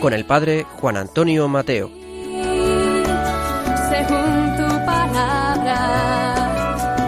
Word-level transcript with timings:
Con 0.00 0.14
el 0.14 0.24
padre 0.24 0.64
Juan 0.80 0.96
Antonio 0.96 1.46
Mateo. 1.46 1.90
Según 3.90 4.56
tu 4.56 4.86
palabra, 4.86 5.76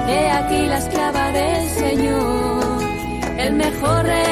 he 0.09 0.31
aquí 0.31 0.67
la 0.67 0.77
esclava 0.77 1.33
del 1.33 1.69
Señor. 1.71 2.83
El 3.39 3.55
mejor 3.55 4.05
regalo 4.05 4.32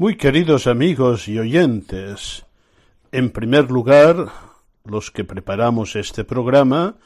Muy 0.00 0.16
queridos 0.16 0.66
amigos 0.66 1.28
y 1.28 1.38
oyentes, 1.38 2.46
en 3.12 3.28
primer 3.28 3.70
lugar, 3.70 4.28
los 4.82 5.10
que 5.10 5.24
preparamos 5.24 5.94
este 5.94 6.24
programa, 6.24 6.96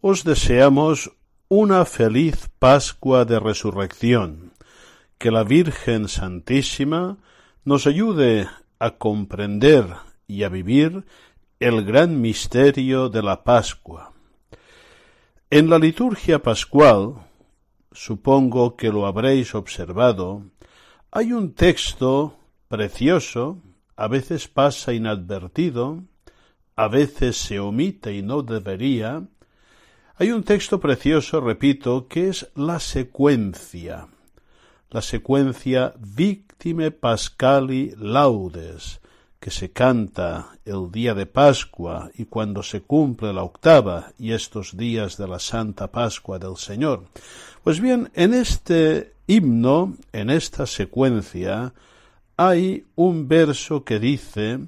os 0.00 0.24
deseamos 0.24 1.12
una 1.46 1.84
feliz 1.84 2.50
Pascua 2.58 3.24
de 3.26 3.38
Resurrección, 3.38 4.54
que 5.18 5.30
la 5.30 5.44
Virgen 5.44 6.08
Santísima 6.08 7.18
nos 7.64 7.86
ayude 7.86 8.48
a 8.80 8.96
comprender 8.96 9.86
y 10.26 10.42
a 10.42 10.48
vivir 10.48 11.04
el 11.60 11.84
gran 11.84 12.20
misterio 12.20 13.08
de 13.08 13.22
la 13.22 13.44
Pascua. 13.44 14.12
En 15.48 15.70
la 15.70 15.78
liturgia 15.78 16.42
pascual, 16.42 17.24
supongo 17.92 18.74
que 18.74 18.88
lo 18.88 19.06
habréis 19.06 19.54
observado, 19.54 20.42
hay 21.16 21.32
un 21.32 21.54
texto 21.54 22.36
precioso, 22.68 23.62
a 23.96 24.06
veces 24.06 24.48
pasa 24.48 24.92
inadvertido, 24.92 26.02
a 26.76 26.88
veces 26.88 27.38
se 27.38 27.58
omite 27.58 28.12
y 28.12 28.20
no 28.20 28.42
debería. 28.42 29.26
Hay 30.16 30.30
un 30.30 30.42
texto 30.42 30.78
precioso, 30.78 31.40
repito, 31.40 32.06
que 32.06 32.28
es 32.28 32.50
la 32.54 32.78
secuencia, 32.80 34.08
la 34.90 35.00
secuencia 35.00 35.94
Victime 35.98 36.90
Pascali 36.90 37.94
Laudes, 37.96 39.00
que 39.40 39.50
se 39.50 39.72
canta 39.72 40.58
el 40.66 40.92
día 40.92 41.14
de 41.14 41.24
Pascua 41.24 42.10
y 42.14 42.26
cuando 42.26 42.62
se 42.62 42.82
cumple 42.82 43.32
la 43.32 43.42
octava 43.42 44.12
y 44.18 44.32
estos 44.32 44.76
días 44.76 45.16
de 45.16 45.28
la 45.28 45.38
Santa 45.38 45.90
Pascua 45.90 46.38
del 46.38 46.58
Señor. 46.58 47.04
Pues 47.66 47.80
bien, 47.80 48.12
en 48.14 48.32
este 48.32 49.14
himno, 49.26 49.96
en 50.12 50.30
esta 50.30 50.66
secuencia, 50.66 51.74
hay 52.36 52.86
un 52.94 53.26
verso 53.26 53.82
que 53.82 53.98
dice 53.98 54.60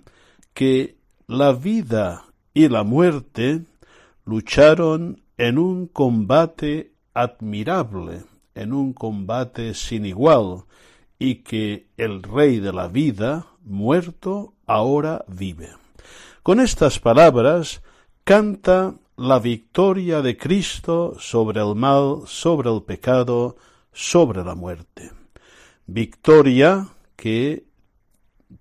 que 0.53 0.97
la 1.29 1.53
vida 1.53 2.25
y 2.53 2.69
la 2.69 2.83
muerte 2.83 3.63
lucharon 4.25 5.23
en 5.37 5.59
un 5.59 5.87
combate 5.87 6.91
admirable, 7.15 8.25
en 8.57 8.73
un 8.73 8.93
combate 8.95 9.75
sin 9.75 10.05
igual, 10.05 10.65
y 11.21 11.37
que 11.37 11.91
el 11.97 12.25
Rey 12.25 12.59
de 12.59 12.73
la 12.73 12.89
vida, 12.89 13.47
muerto, 13.63 14.55
ahora 14.67 15.25
vive. 15.29 15.69
Con 16.43 16.59
estas 16.59 16.99
palabras 16.99 17.81
canta 18.25 18.97
la 19.19 19.41
victoria 19.41 20.23
de 20.23 20.37
Cristo 20.37 21.17
sobre 21.19 21.61
el 21.61 21.75
mal, 21.75 22.23
sobre 22.27 22.71
el 22.71 22.83
pecado, 22.83 23.57
sobre 23.93 24.45
la 24.45 24.55
muerte. 24.55 25.11
Victoria 25.87 26.87
que 27.17 27.65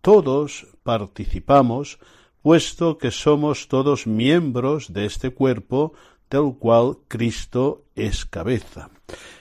todos 0.02 0.66
participamos, 0.82 2.00
puesto 2.42 2.98
que 2.98 3.12
somos 3.12 3.68
todos 3.68 4.08
miembros 4.08 4.92
de 4.92 5.06
este 5.06 5.30
cuerpo 5.30 5.94
del 6.28 6.56
cual 6.58 6.98
Cristo 7.08 7.84
es 7.96 8.26
cabeza. 8.26 8.90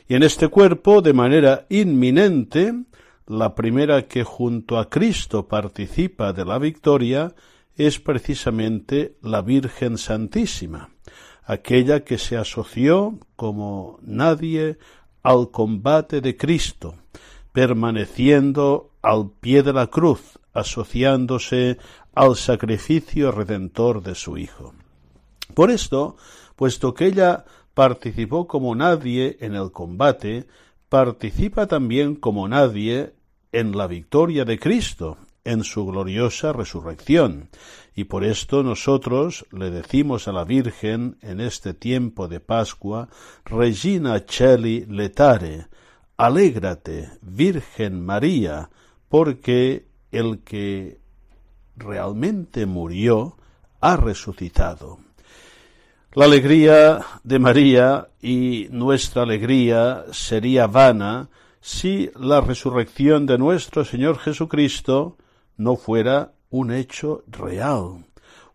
Y 0.08 0.16
en 0.16 0.22
este 0.22 0.48
cuerpo, 0.48 1.00
de 1.00 1.14
manera 1.14 1.66
inminente, 1.70 2.74
la 3.26 3.54
primera 3.54 4.06
que 4.06 4.22
junto 4.22 4.78
a 4.78 4.90
Cristo 4.90 5.48
participa 5.48 6.34
de 6.34 6.44
la 6.44 6.58
victoria 6.58 7.34
es 7.76 8.00
precisamente 8.00 9.16
la 9.22 9.42
Virgen 9.42 9.98
Santísima, 9.98 10.90
aquella 11.44 12.04
que 12.04 12.18
se 12.18 12.36
asoció 12.36 13.18
como 13.36 13.98
nadie 14.02 14.78
al 15.22 15.50
combate 15.50 16.20
de 16.20 16.36
Cristo, 16.36 16.94
permaneciendo 17.52 18.92
al 19.02 19.30
pie 19.30 19.62
de 19.62 19.72
la 19.72 19.88
cruz, 19.88 20.38
asociándose 20.52 21.78
al 22.14 22.36
sacrificio 22.36 23.30
redentor 23.30 24.02
de 24.02 24.14
su 24.14 24.38
Hijo. 24.38 24.74
Por 25.54 25.70
esto, 25.70 26.16
puesto 26.56 26.94
que 26.94 27.06
ella 27.06 27.44
participó 27.74 28.46
como 28.46 28.74
nadie 28.74 29.36
en 29.40 29.54
el 29.54 29.70
combate, 29.70 30.46
participa 30.88 31.66
también 31.66 32.14
como 32.14 32.48
nadie 32.48 33.14
en 33.52 33.76
la 33.76 33.86
victoria 33.86 34.44
de 34.44 34.58
Cristo, 34.58 35.18
en 35.46 35.64
su 35.64 35.86
gloriosa 35.86 36.52
resurrección. 36.52 37.48
Y 37.94 38.04
por 38.04 38.24
esto 38.24 38.62
nosotros 38.62 39.46
le 39.52 39.70
decimos 39.70 40.28
a 40.28 40.32
la 40.32 40.44
Virgen 40.44 41.16
en 41.22 41.40
este 41.40 41.72
tiempo 41.72 42.28
de 42.28 42.40
Pascua, 42.40 43.08
Regina 43.44 44.26
Cheli 44.26 44.84
letare, 44.86 45.68
alégrate, 46.16 47.10
Virgen 47.22 48.04
María, 48.04 48.68
porque 49.08 49.86
el 50.10 50.40
que 50.40 50.98
realmente 51.76 52.66
murió 52.66 53.36
ha 53.80 53.96
resucitado. 53.96 54.98
La 56.12 56.24
alegría 56.24 57.00
de 57.24 57.38
María 57.38 58.08
y 58.20 58.68
nuestra 58.70 59.22
alegría 59.22 60.06
sería 60.12 60.66
vana 60.66 61.28
si 61.60 62.10
la 62.18 62.40
resurrección 62.40 63.26
de 63.26 63.38
nuestro 63.38 63.84
Señor 63.84 64.18
Jesucristo 64.18 65.18
no 65.56 65.76
fuera 65.76 66.32
un 66.50 66.72
hecho 66.72 67.22
real, 67.26 68.04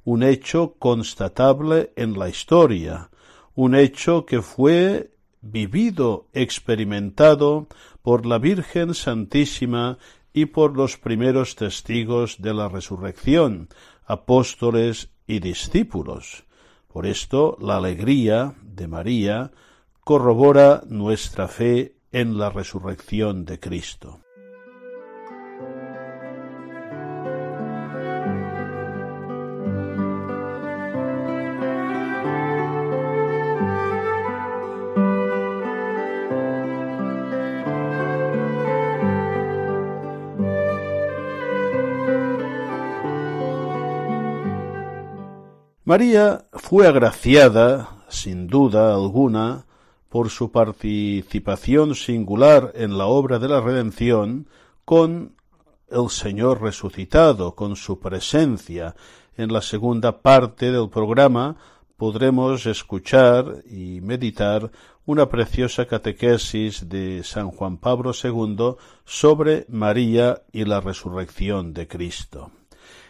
un 0.04 0.24
hecho 0.24 0.76
constatable 0.80 1.92
en 1.96 2.18
la 2.18 2.30
historia, 2.30 3.10
un 3.56 3.76
hecho 3.76 4.26
que 4.26 4.42
fue 4.42 5.12
vivido, 5.42 6.28
experimentado 6.34 7.68
por 8.02 8.26
la 8.26 8.38
Virgen 8.38 8.94
Santísima 8.94 9.98
y 10.34 10.46
por 10.46 10.78
los 10.78 10.98
primeros 10.98 11.56
testigos 11.56 12.42
de 12.42 12.54
la 12.54 12.70
resurrección, 12.70 13.70
apóstoles 14.06 15.10
y 15.28 15.40
discípulos. 15.40 16.46
Por 16.88 17.06
esto 17.06 17.58
la 17.60 17.78
alegría 17.78 18.56
de 18.64 18.88
María 18.88 19.52
corrobora 20.04 20.84
nuestra 20.88 21.48
fe 21.48 21.96
en 22.12 22.38
la 22.38 22.50
resurrección 22.50 23.46
de 23.46 23.60
Cristo. 23.60 24.21
María 45.92 46.46
fue 46.54 46.88
agraciada, 46.88 48.06
sin 48.08 48.48
duda 48.48 48.94
alguna, 48.94 49.66
por 50.08 50.30
su 50.30 50.50
participación 50.50 51.96
singular 51.96 52.72
en 52.76 52.98
la 52.98 53.08
obra 53.08 53.40
de 53.40 53.50
la 53.50 53.60
redención 53.60 54.48
con 54.86 55.36
el 55.90 56.10
Señor 56.10 56.62
resucitado, 56.62 57.56
con 57.56 57.76
su 57.76 58.00
presencia. 58.00 58.96
En 59.36 59.52
la 59.52 59.60
segunda 59.60 60.22
parte 60.22 60.72
del 60.72 60.90
programa 60.90 61.58
podremos 61.98 62.66
escuchar 62.68 63.62
y 63.70 64.00
meditar 64.00 64.72
una 65.06 65.28
preciosa 65.28 65.88
catequesis 65.88 66.88
de 66.88 67.22
San 67.26 67.52
Juan 67.52 67.76
Pablo 67.76 68.14
II 68.14 68.76
sobre 69.04 69.66
María 69.68 70.42
y 70.54 70.64
la 70.64 70.80
resurrección 70.80 71.74
de 71.74 71.90
Cristo. 71.90 72.50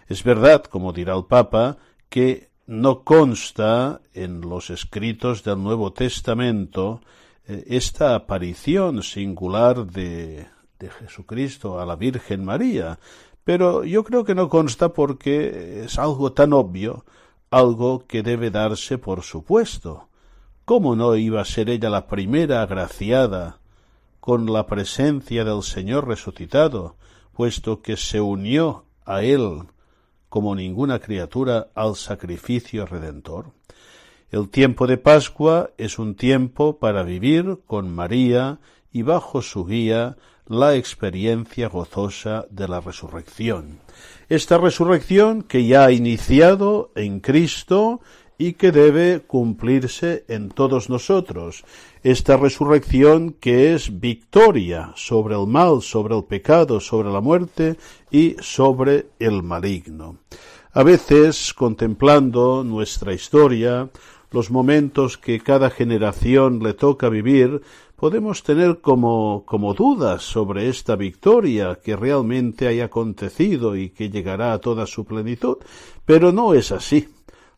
Es 0.07 0.23
verdad, 0.23 0.63
como 0.63 0.91
dirá 0.93 1.15
el 1.15 1.25
Papa, 1.25 1.77
que 2.09 2.50
no 2.71 3.03
consta 3.03 3.99
en 4.13 4.39
los 4.39 4.69
escritos 4.69 5.43
del 5.43 5.61
Nuevo 5.61 5.91
Testamento 5.91 7.01
eh, 7.45 7.65
esta 7.67 8.15
aparición 8.15 9.03
singular 9.03 9.85
de, 9.85 10.47
de 10.79 10.89
Jesucristo 10.89 11.81
a 11.81 11.85
la 11.85 11.97
Virgen 11.97 12.45
María, 12.45 12.97
pero 13.43 13.83
yo 13.83 14.05
creo 14.05 14.23
que 14.23 14.35
no 14.35 14.47
consta 14.47 14.93
porque 14.93 15.83
es 15.83 15.99
algo 15.99 16.31
tan 16.31 16.53
obvio, 16.53 17.03
algo 17.49 18.05
que 18.07 18.23
debe 18.23 18.51
darse 18.51 18.97
por 18.97 19.23
supuesto. 19.23 20.07
¿Cómo 20.63 20.95
no 20.95 21.17
iba 21.17 21.41
a 21.41 21.45
ser 21.45 21.69
ella 21.69 21.89
la 21.89 22.07
primera 22.07 22.61
agraciada 22.61 23.59
con 24.21 24.45
la 24.45 24.65
presencia 24.65 25.43
del 25.43 25.63
Señor 25.63 26.07
resucitado, 26.07 26.95
puesto 27.33 27.81
que 27.81 27.97
se 27.97 28.21
unió 28.21 28.85
a 29.03 29.23
Él 29.23 29.63
como 30.31 30.55
ninguna 30.55 30.99
criatura 30.99 31.67
al 31.75 31.97
sacrificio 31.97 32.85
redentor? 32.85 33.51
El 34.31 34.47
tiempo 34.47 34.87
de 34.87 34.97
Pascua 34.97 35.71
es 35.77 35.99
un 35.99 36.15
tiempo 36.15 36.79
para 36.79 37.03
vivir 37.03 37.59
con 37.67 37.93
María 37.93 38.59
y 38.93 39.01
bajo 39.01 39.41
su 39.41 39.65
guía 39.65 40.15
la 40.47 40.75
experiencia 40.75 41.67
gozosa 41.67 42.45
de 42.49 42.69
la 42.69 42.79
resurrección. 42.79 43.79
Esta 44.29 44.57
resurrección 44.57 45.43
que 45.43 45.65
ya 45.65 45.83
ha 45.83 45.91
iniciado 45.91 46.93
en 46.95 47.19
Cristo 47.19 47.99
y 48.41 48.53
que 48.53 48.71
debe 48.71 49.19
cumplirse 49.19 50.25
en 50.27 50.49
todos 50.49 50.89
nosotros. 50.89 51.63
Esta 52.01 52.37
resurrección 52.37 53.35
que 53.39 53.75
es 53.75 53.99
victoria 53.99 54.93
sobre 54.95 55.35
el 55.35 55.45
mal, 55.45 55.83
sobre 55.83 56.15
el 56.15 56.23
pecado, 56.23 56.79
sobre 56.79 57.11
la 57.11 57.21
muerte 57.21 57.77
y 58.09 58.35
sobre 58.39 59.09
el 59.19 59.43
maligno. 59.43 60.17
A 60.73 60.81
veces, 60.81 61.53
contemplando 61.53 62.63
nuestra 62.63 63.13
historia, 63.13 63.91
los 64.31 64.49
momentos 64.49 65.19
que 65.19 65.39
cada 65.39 65.69
generación 65.69 66.63
le 66.63 66.73
toca 66.73 67.09
vivir, 67.09 67.61
podemos 67.95 68.41
tener 68.41 68.79
como, 68.81 69.43
como 69.45 69.75
dudas 69.75 70.23
sobre 70.23 70.67
esta 70.67 70.95
victoria 70.95 71.77
que 71.83 71.95
realmente 71.95 72.67
haya 72.67 72.85
acontecido 72.85 73.75
y 73.75 73.91
que 73.91 74.09
llegará 74.09 74.53
a 74.53 74.57
toda 74.57 74.87
su 74.87 75.05
plenitud, 75.05 75.57
pero 76.05 76.31
no 76.31 76.55
es 76.55 76.71
así 76.71 77.07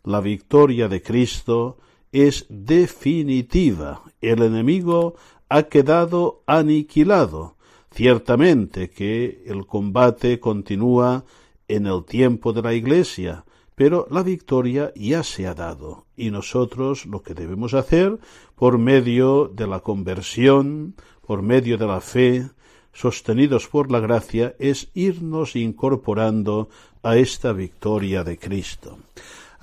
la 0.04 0.20
victoria 0.22 0.88
de 0.88 1.02
Cristo 1.02 1.78
es 2.12 2.46
definitiva. 2.50 4.04
El 4.22 4.44
enemigo 4.44 5.16
ha 5.50 5.64
quedado 5.64 6.44
aniquilado. 6.46 7.56
Ciertamente 7.92 8.90
que 8.90 9.44
el 9.46 9.66
combate 9.66 10.40
continúa 10.40 11.26
en 11.68 11.86
el 11.86 12.04
tiempo 12.06 12.52
de 12.52 12.62
la 12.62 12.74
Iglesia, 12.74 13.46
pero 13.76 14.08
la 14.10 14.24
victoria 14.24 14.92
ya 14.96 15.24
se 15.24 15.48
ha 15.48 15.54
dado 15.54 16.06
y 16.16 16.32
nosotros 16.32 17.06
lo 17.06 17.22
que 17.24 17.34
debemos 17.34 17.74
hacer 17.74 18.20
por 18.56 18.78
medio 18.78 19.48
de 19.48 19.68
la 19.68 19.80
conversión, 19.80 20.96
por 21.26 21.42
medio 21.42 21.78
de 21.78 21.88
la 21.88 22.02
fe, 22.02 22.50
sostenidos 22.94 23.68
por 23.68 23.92
la 23.92 24.00
gracia, 24.00 24.56
es 24.60 24.90
irnos 24.94 25.56
incorporando 25.56 26.70
a 27.02 27.18
esta 27.18 27.54
victoria 27.54 28.24
de 28.24 28.38
Cristo. 28.38 28.98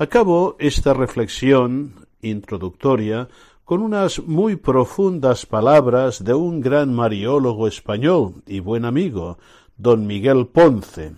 Acabo 0.00 0.56
esta 0.58 0.94
reflexión 0.94 2.06
introductoria 2.22 3.28
con 3.66 3.82
unas 3.82 4.18
muy 4.18 4.56
profundas 4.56 5.44
palabras 5.44 6.24
de 6.24 6.32
un 6.32 6.62
gran 6.62 6.94
mariólogo 6.94 7.68
español 7.68 8.36
y 8.46 8.60
buen 8.60 8.86
amigo, 8.86 9.36
don 9.76 10.06
Miguel 10.06 10.46
Ponce, 10.46 11.16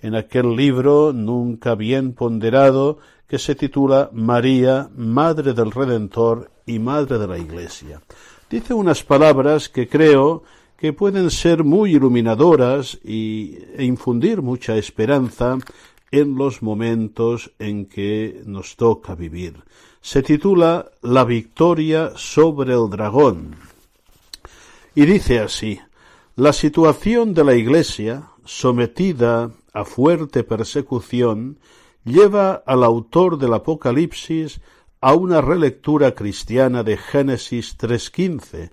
en 0.00 0.14
aquel 0.14 0.56
libro 0.56 1.12
nunca 1.12 1.74
bien 1.74 2.14
ponderado 2.14 2.96
que 3.28 3.38
se 3.38 3.54
titula 3.54 4.08
María, 4.14 4.88
Madre 4.96 5.52
del 5.52 5.70
Redentor 5.70 6.50
y 6.64 6.78
Madre 6.78 7.18
de 7.18 7.26
la 7.26 7.36
Iglesia. 7.36 8.00
Dice 8.48 8.72
unas 8.72 9.02
palabras 9.02 9.68
que 9.68 9.86
creo 9.86 10.42
que 10.78 10.94
pueden 10.94 11.30
ser 11.30 11.64
muy 11.64 11.96
iluminadoras 11.96 12.98
y, 13.04 13.58
e 13.76 13.84
infundir 13.84 14.40
mucha 14.40 14.74
esperanza 14.76 15.58
en 16.12 16.36
los 16.36 16.62
momentos 16.62 17.52
en 17.58 17.86
que 17.86 18.42
nos 18.46 18.76
toca 18.76 19.16
vivir. 19.16 19.64
Se 20.00 20.22
titula 20.22 20.92
La 21.00 21.24
victoria 21.24 22.12
sobre 22.16 22.74
el 22.74 22.90
dragón. 22.90 23.56
Y 24.94 25.06
dice 25.06 25.40
así, 25.40 25.80
la 26.36 26.52
situación 26.52 27.34
de 27.34 27.44
la 27.44 27.54
Iglesia, 27.54 28.28
sometida 28.44 29.50
a 29.72 29.84
fuerte 29.84 30.44
persecución, 30.44 31.58
lleva 32.04 32.62
al 32.66 32.84
autor 32.84 33.38
del 33.38 33.54
Apocalipsis 33.54 34.60
a 35.00 35.14
una 35.14 35.40
relectura 35.40 36.14
cristiana 36.14 36.82
de 36.82 36.96
Génesis 36.96 37.78
3.15 37.78 38.70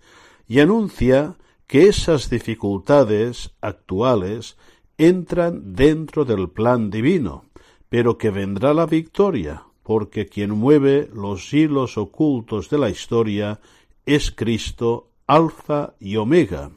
y 0.47 0.59
anuncia 0.59 1.35
que 1.67 1.87
esas 1.87 2.29
dificultades 2.29 3.51
actuales 3.61 4.57
entran 4.99 5.75
dentro 5.75 6.25
del 6.25 6.49
plan 6.49 6.91
divino, 6.91 7.45
pero 7.87 8.17
que 8.17 8.31
vendrá 8.31 8.73
la 8.73 8.85
victoria, 8.85 9.63
porque 9.81 10.27
quien 10.27 10.51
mueve 10.51 11.09
los 11.13 11.53
hilos 11.53 11.97
ocultos 11.97 12.69
de 12.69 12.77
la 12.77 12.89
historia 12.89 13.61
es 14.05 14.29
Cristo, 14.29 15.07
Alfa 15.25 15.93
y 16.01 16.17
Omega, 16.17 16.71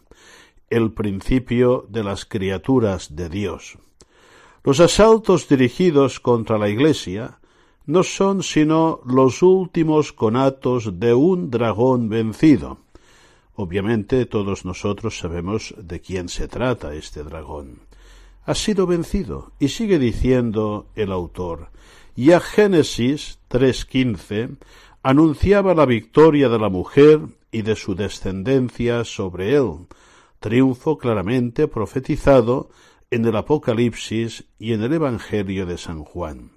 el 0.71 0.93
principio 0.93 1.85
de 1.89 2.05
las 2.05 2.25
criaturas 2.25 3.17
de 3.17 3.29
Dios. 3.29 3.77
Los 4.63 4.79
asaltos 4.79 5.49
dirigidos 5.49 6.21
contra 6.21 6.59
la 6.59 6.69
Iglesia 6.69 7.41
no 7.87 8.05
son 8.05 8.45
sino 8.45 9.01
los 9.05 9.43
últimos 9.43 10.13
conatos 10.13 11.01
de 11.01 11.13
un 11.13 11.51
dragón 11.51 12.09
vencido. 12.09 12.79
Obviamente 13.57 14.27
todos 14.27 14.65
nosotros 14.65 15.19
sabemos 15.19 15.75
de 15.77 16.01
quién 16.01 16.29
se 16.29 16.47
trata 16.47 16.95
este 16.95 17.25
dragón 17.25 17.92
ha 18.45 18.55
sido 18.55 18.87
vencido. 18.87 19.53
Y 19.59 19.69
sigue 19.69 19.99
diciendo 19.99 20.87
el 20.95 21.13
autor, 21.13 21.71
y 22.15 22.33
a 22.33 22.41
Génesis 22.41 23.39
3.15 23.51 24.57
anunciaba 25.03 25.75
la 25.75 25.87
victoria 25.87 26.49
de 26.49 26.59
la 26.59 26.69
mujer 26.69 27.21
y 27.51 27.63
de 27.63 27.77
su 27.77 27.95
descendencia 27.95 29.05
sobre 29.05 29.55
él, 29.57 29.87
triunfo 30.41 30.99
claramente 30.99 31.69
profetizado 31.69 32.71
en 33.11 33.25
el 33.27 33.37
Apocalipsis 33.37 34.45
y 34.59 34.73
en 34.73 34.83
el 34.83 34.95
Evangelio 34.95 35.67
de 35.67 35.79
San 35.79 36.05
Juan. 36.05 36.53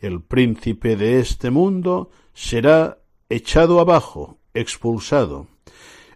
El 0.00 0.20
príncipe 0.20 0.96
de 0.96 1.18
este 1.18 1.50
mundo 1.50 2.10
será 2.34 2.98
echado 3.30 3.80
abajo, 3.80 4.38
expulsado. 4.52 5.46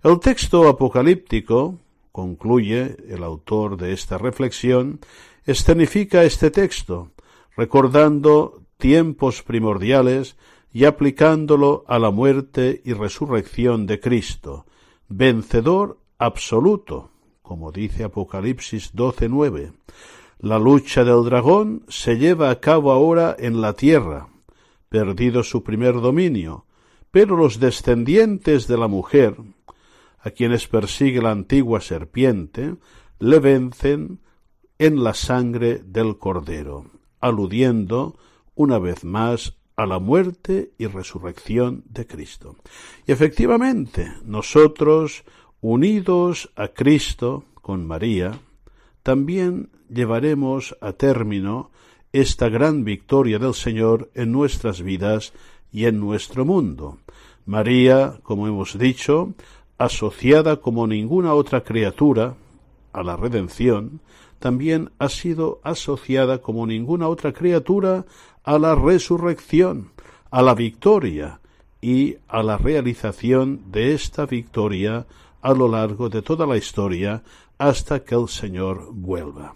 El 0.03 0.21
texto 0.21 0.69
apocalíptico 0.69 1.79
concluye 2.19 2.97
el 3.09 3.23
autor 3.23 3.77
de 3.77 3.93
esta 3.93 4.19
reflexión, 4.19 4.99
escenifica 5.47 6.25
este 6.25 6.51
texto, 6.51 7.13
recordando 7.57 8.65
tiempos 8.77 9.45
primordiales 9.45 10.37
y 10.73 10.85
aplicándolo 10.85 11.85
a 11.87 12.01
la 12.01 12.11
muerte 12.11 12.83
y 12.85 12.93
resurrección 12.93 13.87
de 13.87 14.01
Cristo, 14.01 14.67
vencedor 15.09 16.01
absoluto, 16.19 17.13
como 17.41 17.71
dice 17.71 18.03
Apocalipsis 18.03 18.93
12:9. 18.95 19.75
La 20.41 20.59
lucha 20.59 21.05
del 21.05 21.23
dragón 21.25 21.85
se 21.87 22.17
lleva 22.17 22.51
a 22.51 22.59
cabo 22.59 22.91
ahora 22.91 23.37
en 23.39 23.61
la 23.61 23.75
tierra, 23.75 24.27
perdido 24.89 25.45
su 25.45 25.63
primer 25.63 26.01
dominio, 26.01 26.65
pero 27.13 27.37
los 27.37 27.61
descendientes 27.61 28.67
de 28.67 28.77
la 28.77 28.89
mujer, 28.89 29.37
a 30.29 30.31
quienes 30.31 30.69
persigue 30.69 31.23
la 31.23 31.31
antigua 31.31 31.81
serpiente, 31.81 32.77
le 33.19 33.39
vencen 33.41 34.21
en 34.79 35.03
la 35.03 35.15
sangre 35.15 35.81
del 35.85 36.19
Cordero, 36.19 36.87
aludiendo 37.21 38.17
una 38.55 38.79
vez 38.79 39.05
más 39.05 39.57
a 39.77 39.87
la 39.87 39.99
muerte 39.99 40.73
y 40.79 40.87
resurrección 40.87 41.85
de 41.89 42.07
Cristo. 42.07 42.57
Y 43.07 43.13
efectivamente, 43.13 44.13
nosotros, 44.25 45.25
unidos 45.61 46.51
a 46.57 46.69
Cristo 46.69 47.45
con 47.55 47.87
María, 47.87 48.39
también 49.03 49.71
llevaremos 49.89 50.77
a 50.81 50.93
término 50.93 51.71
esta 52.13 52.49
gran 52.49 52.85
victoria 52.85 53.39
del 53.39 53.55
Señor 53.55 54.11
en 54.15 54.33
nuestras 54.33 54.83
vidas 54.83 55.33
y 55.73 55.87
en 55.87 56.01
nuestro 56.01 56.45
mundo. 56.45 56.99
María, 57.47 58.21
como 58.23 58.47
hemos 58.47 58.79
dicho, 58.79 59.33
asociada 59.79 60.57
como 60.57 60.87
ninguna 60.87 61.35
otra 61.35 61.63
criatura 61.63 62.35
a 62.93 63.03
la 63.03 63.17
redención, 63.17 64.01
también 64.39 64.91
ha 64.99 65.09
sido 65.09 65.61
asociada 65.63 66.39
como 66.39 66.67
ninguna 66.67 67.09
otra 67.09 67.33
criatura 67.33 68.05
a 68.45 68.59
la 68.59 68.75
resurrección, 68.75 69.93
a 70.31 70.43
la 70.43 70.55
victoria 70.55 71.41
y 71.81 72.17
a 72.29 72.43
la 72.43 72.59
realización 72.59 73.71
de 73.71 73.95
esta 73.95 74.27
victoria 74.27 75.07
a 75.41 75.53
lo 75.53 75.69
largo 75.69 76.09
de 76.09 76.23
toda 76.23 76.47
la 76.47 76.57
historia 76.57 77.23
hasta 77.57 78.05
que 78.05 78.15
el 78.15 78.29
Señor 78.29 78.91
vuelva. 78.93 79.55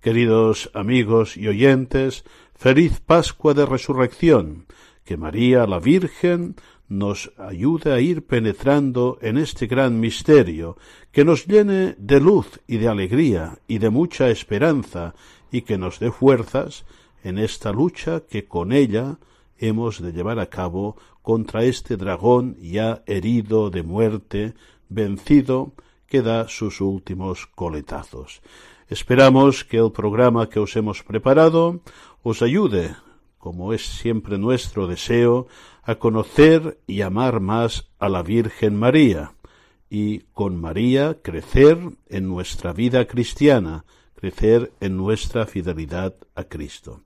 Queridos 0.00 0.70
amigos 0.74 1.36
y 1.36 1.48
oyentes, 1.48 2.24
feliz 2.54 3.00
Pascua 3.00 3.54
de 3.54 3.66
Resurrección, 3.66 4.66
que 5.04 5.16
María 5.16 5.66
la 5.66 5.78
Virgen 5.78 6.56
nos 6.88 7.32
ayude 7.36 7.92
a 7.92 8.00
ir 8.00 8.26
penetrando 8.26 9.18
en 9.20 9.38
este 9.38 9.66
gran 9.66 9.98
misterio, 9.98 10.76
que 11.12 11.24
nos 11.24 11.46
llene 11.46 11.96
de 11.98 12.20
luz 12.20 12.60
y 12.66 12.78
de 12.78 12.88
alegría 12.88 13.58
y 13.66 13.78
de 13.78 13.90
mucha 13.90 14.30
esperanza, 14.30 15.14
y 15.50 15.62
que 15.62 15.78
nos 15.78 15.98
dé 15.98 16.10
fuerzas 16.10 16.84
en 17.22 17.38
esta 17.38 17.72
lucha 17.72 18.20
que 18.20 18.46
con 18.46 18.72
ella 18.72 19.18
hemos 19.58 20.00
de 20.00 20.12
llevar 20.12 20.38
a 20.38 20.46
cabo 20.46 20.96
contra 21.22 21.64
este 21.64 21.96
dragón 21.96 22.56
ya 22.60 23.02
herido 23.06 23.70
de 23.70 23.82
muerte, 23.82 24.54
vencido, 24.88 25.72
que 26.06 26.22
da 26.22 26.46
sus 26.46 26.80
últimos 26.80 27.46
coletazos. 27.46 28.42
Esperamos 28.88 29.64
que 29.64 29.78
el 29.78 29.90
programa 29.90 30.48
que 30.48 30.60
os 30.60 30.76
hemos 30.76 31.02
preparado 31.02 31.80
os 32.22 32.42
ayude, 32.42 32.94
como 33.38 33.72
es 33.72 33.84
siempre 33.84 34.38
nuestro 34.38 34.86
deseo, 34.86 35.48
a 35.86 35.94
conocer 35.94 36.80
y 36.88 37.02
amar 37.02 37.38
más 37.38 37.88
a 38.00 38.08
la 38.08 38.22
Virgen 38.22 38.74
María, 38.76 39.34
y 39.88 40.18
con 40.34 40.60
María 40.60 41.22
crecer 41.22 41.78
en 42.08 42.28
nuestra 42.28 42.72
vida 42.72 43.06
cristiana, 43.06 43.84
crecer 44.16 44.72
en 44.80 44.96
nuestra 44.96 45.46
fidelidad 45.46 46.14
a 46.34 46.42
Cristo. 46.42 47.02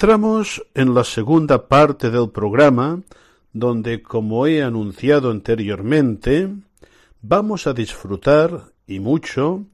Entramos 0.00 0.64
en 0.74 0.94
la 0.94 1.02
segunda 1.02 1.66
parte 1.66 2.10
del 2.10 2.30
programa, 2.30 3.02
donde, 3.52 4.00
como 4.00 4.46
he 4.46 4.62
anunciado 4.62 5.32
anteriormente, 5.32 6.54
vamos 7.20 7.66
a 7.66 7.72
disfrutar 7.72 8.66
y 8.86 9.00
mucho, 9.00 9.64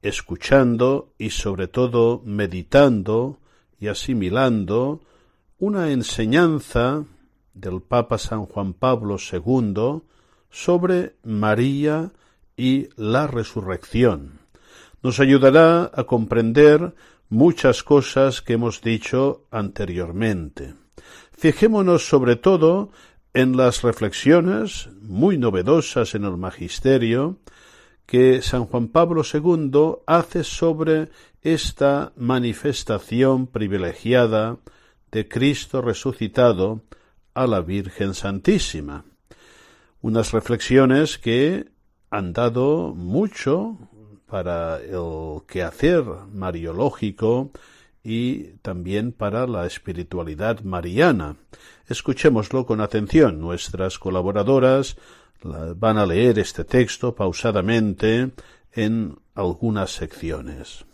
escuchando 0.00 1.12
y 1.18 1.30
sobre 1.30 1.66
todo 1.66 2.22
meditando 2.24 3.40
y 3.80 3.88
asimilando 3.88 5.00
una 5.58 5.90
enseñanza 5.90 7.04
del 7.52 7.82
Papa 7.82 8.16
San 8.18 8.46
Juan 8.46 8.74
Pablo 8.74 9.16
II 9.18 10.02
sobre 10.50 11.16
María 11.24 12.12
y 12.56 12.90
la 12.94 13.26
resurrección. 13.26 14.38
Nos 15.02 15.18
ayudará 15.18 15.90
a 15.92 16.04
comprender 16.04 16.94
muchas 17.34 17.82
cosas 17.82 18.42
que 18.42 18.52
hemos 18.52 18.80
dicho 18.80 19.46
anteriormente. 19.50 20.74
Fijémonos 21.32 22.08
sobre 22.08 22.36
todo 22.36 22.92
en 23.34 23.56
las 23.56 23.82
reflexiones 23.82 24.88
muy 25.02 25.36
novedosas 25.36 26.14
en 26.14 26.24
el 26.24 26.36
magisterio 26.36 27.40
que 28.06 28.40
San 28.40 28.66
Juan 28.66 28.86
Pablo 28.86 29.22
II 29.24 29.96
hace 30.06 30.44
sobre 30.44 31.10
esta 31.42 32.12
manifestación 32.16 33.48
privilegiada 33.48 34.58
de 35.10 35.26
Cristo 35.26 35.82
resucitado 35.82 36.82
a 37.34 37.48
la 37.48 37.60
Virgen 37.62 38.14
Santísima. 38.14 39.04
Unas 40.00 40.30
reflexiones 40.30 41.18
que 41.18 41.66
han 42.10 42.32
dado 42.32 42.94
mucho 42.94 43.76
para 44.34 44.78
el 44.78 45.42
quehacer 45.46 46.02
mariológico 46.32 47.52
y 48.02 48.56
también 48.62 49.12
para 49.12 49.46
la 49.46 49.64
espiritualidad 49.64 50.62
mariana. 50.62 51.36
Escuchémoslo 51.86 52.66
con 52.66 52.80
atención. 52.80 53.38
Nuestras 53.38 54.00
colaboradoras 54.00 54.96
van 55.76 55.98
a 55.98 56.06
leer 56.06 56.40
este 56.40 56.64
texto 56.64 57.14
pausadamente 57.14 58.32
en 58.72 59.20
algunas 59.36 59.92
secciones. 59.92 60.84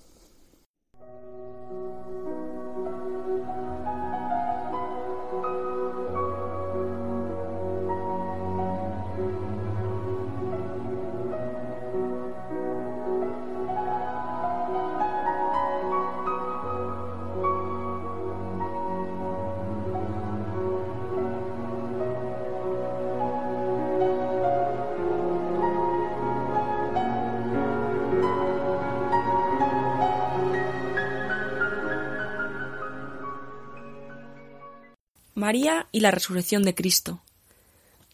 María 35.40 35.88
y 35.90 36.00
la 36.00 36.12
resurrección 36.12 36.62
de 36.62 36.74
Cristo. 36.74 37.22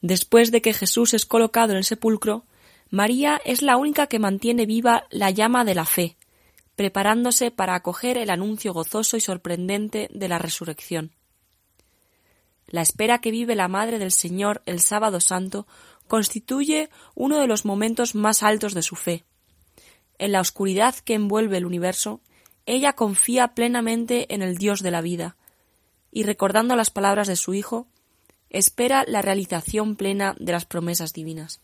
Después 0.00 0.50
de 0.52 0.62
que 0.62 0.72
Jesús 0.72 1.12
es 1.12 1.26
colocado 1.26 1.72
en 1.72 1.78
el 1.78 1.84
sepulcro, 1.84 2.46
María 2.88 3.40
es 3.44 3.60
la 3.60 3.76
única 3.76 4.06
que 4.06 4.18
mantiene 4.18 4.64
viva 4.64 5.06
la 5.10 5.30
llama 5.30 5.64
de 5.64 5.74
la 5.74 5.84
fe, 5.84 6.16
preparándose 6.76 7.50
para 7.50 7.74
acoger 7.74 8.16
el 8.16 8.30
anuncio 8.30 8.72
gozoso 8.72 9.16
y 9.16 9.20
sorprendente 9.20 10.08
de 10.12 10.28
la 10.28 10.38
resurrección. 10.38 11.12
La 12.68 12.82
espera 12.82 13.20
que 13.20 13.30
vive 13.30 13.56
la 13.56 13.68
Madre 13.68 13.98
del 13.98 14.12
Señor 14.12 14.62
el 14.64 14.80
sábado 14.80 15.20
santo 15.20 15.66
constituye 16.06 16.90
uno 17.14 17.38
de 17.38 17.48
los 17.48 17.64
momentos 17.64 18.14
más 18.14 18.42
altos 18.42 18.72
de 18.72 18.82
su 18.82 18.94
fe. 18.94 19.24
En 20.18 20.32
la 20.32 20.40
oscuridad 20.40 20.94
que 20.94 21.14
envuelve 21.14 21.56
el 21.58 21.66
universo, 21.66 22.20
ella 22.66 22.92
confía 22.94 23.48
plenamente 23.48 24.32
en 24.32 24.42
el 24.42 24.56
Dios 24.56 24.82
de 24.82 24.90
la 24.90 25.00
vida, 25.00 25.36
y 26.16 26.22
recordando 26.22 26.76
las 26.76 26.88
palabras 26.88 27.28
de 27.28 27.36
su 27.36 27.52
Hijo, 27.52 27.88
espera 28.48 29.04
la 29.06 29.20
realización 29.20 29.96
plena 29.96 30.34
de 30.40 30.52
las 30.52 30.64
promesas 30.64 31.12
divinas. 31.12 31.60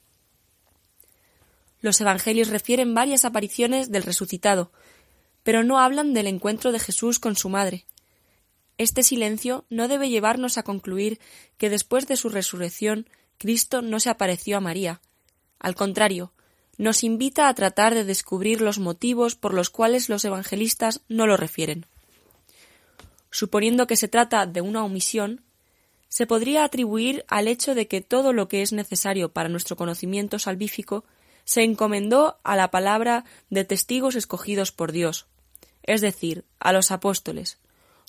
Los 1.80 1.98
evangelios 2.02 2.48
refieren 2.48 2.94
varias 2.94 3.24
apariciones 3.24 3.90
del 3.90 4.02
resucitado, 4.02 4.70
pero 5.42 5.64
no 5.64 5.78
hablan 5.78 6.12
del 6.12 6.26
encuentro 6.26 6.70
de 6.70 6.80
Jesús 6.80 7.18
con 7.18 7.34
su 7.34 7.48
madre. 7.48 7.86
Este 8.76 9.02
silencio 9.02 9.64
no 9.70 9.88
debe 9.88 10.10
llevarnos 10.10 10.58
a 10.58 10.64
concluir 10.64 11.18
que 11.56 11.70
después 11.70 12.06
de 12.06 12.16
su 12.16 12.28
resurrección 12.28 13.08
Cristo 13.38 13.80
no 13.80 14.00
se 14.00 14.10
apareció 14.10 14.58
a 14.58 14.60
María. 14.60 15.00
Al 15.60 15.74
contrario, 15.74 16.34
nos 16.76 17.04
invita 17.04 17.48
a 17.48 17.54
tratar 17.54 17.94
de 17.94 18.04
descubrir 18.04 18.60
los 18.60 18.78
motivos 18.78 19.34
por 19.34 19.54
los 19.54 19.70
cuales 19.70 20.10
los 20.10 20.26
evangelistas 20.26 21.00
no 21.08 21.26
lo 21.26 21.38
refieren. 21.38 21.86
Suponiendo 23.32 23.86
que 23.86 23.96
se 23.96 24.08
trata 24.08 24.46
de 24.46 24.60
una 24.60 24.84
omisión, 24.84 25.42
se 26.08 26.26
podría 26.26 26.64
atribuir 26.64 27.24
al 27.28 27.48
hecho 27.48 27.74
de 27.74 27.88
que 27.88 28.02
todo 28.02 28.34
lo 28.34 28.46
que 28.46 28.60
es 28.60 28.72
necesario 28.72 29.32
para 29.32 29.48
nuestro 29.48 29.74
conocimiento 29.74 30.38
salvífico 30.38 31.04
se 31.44 31.62
encomendó 31.62 32.38
a 32.44 32.54
la 32.56 32.70
palabra 32.70 33.24
de 33.48 33.64
testigos 33.64 34.14
escogidos 34.16 34.70
por 34.70 34.92
Dios, 34.92 35.26
es 35.82 36.02
decir, 36.02 36.44
a 36.60 36.72
los 36.72 36.90
apóstoles, 36.90 37.58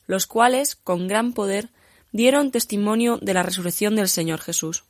los 0.07 0.27
cuales, 0.27 0.75
con 0.75 1.07
gran 1.07 1.31
poder, 1.31 1.69
dieron 2.11 2.51
testimonio 2.51 3.17
de 3.21 3.33
la 3.33 3.43
resurrección 3.43 3.95
del 3.95 4.09
Señor 4.09 4.41
Jesús. 4.41 4.83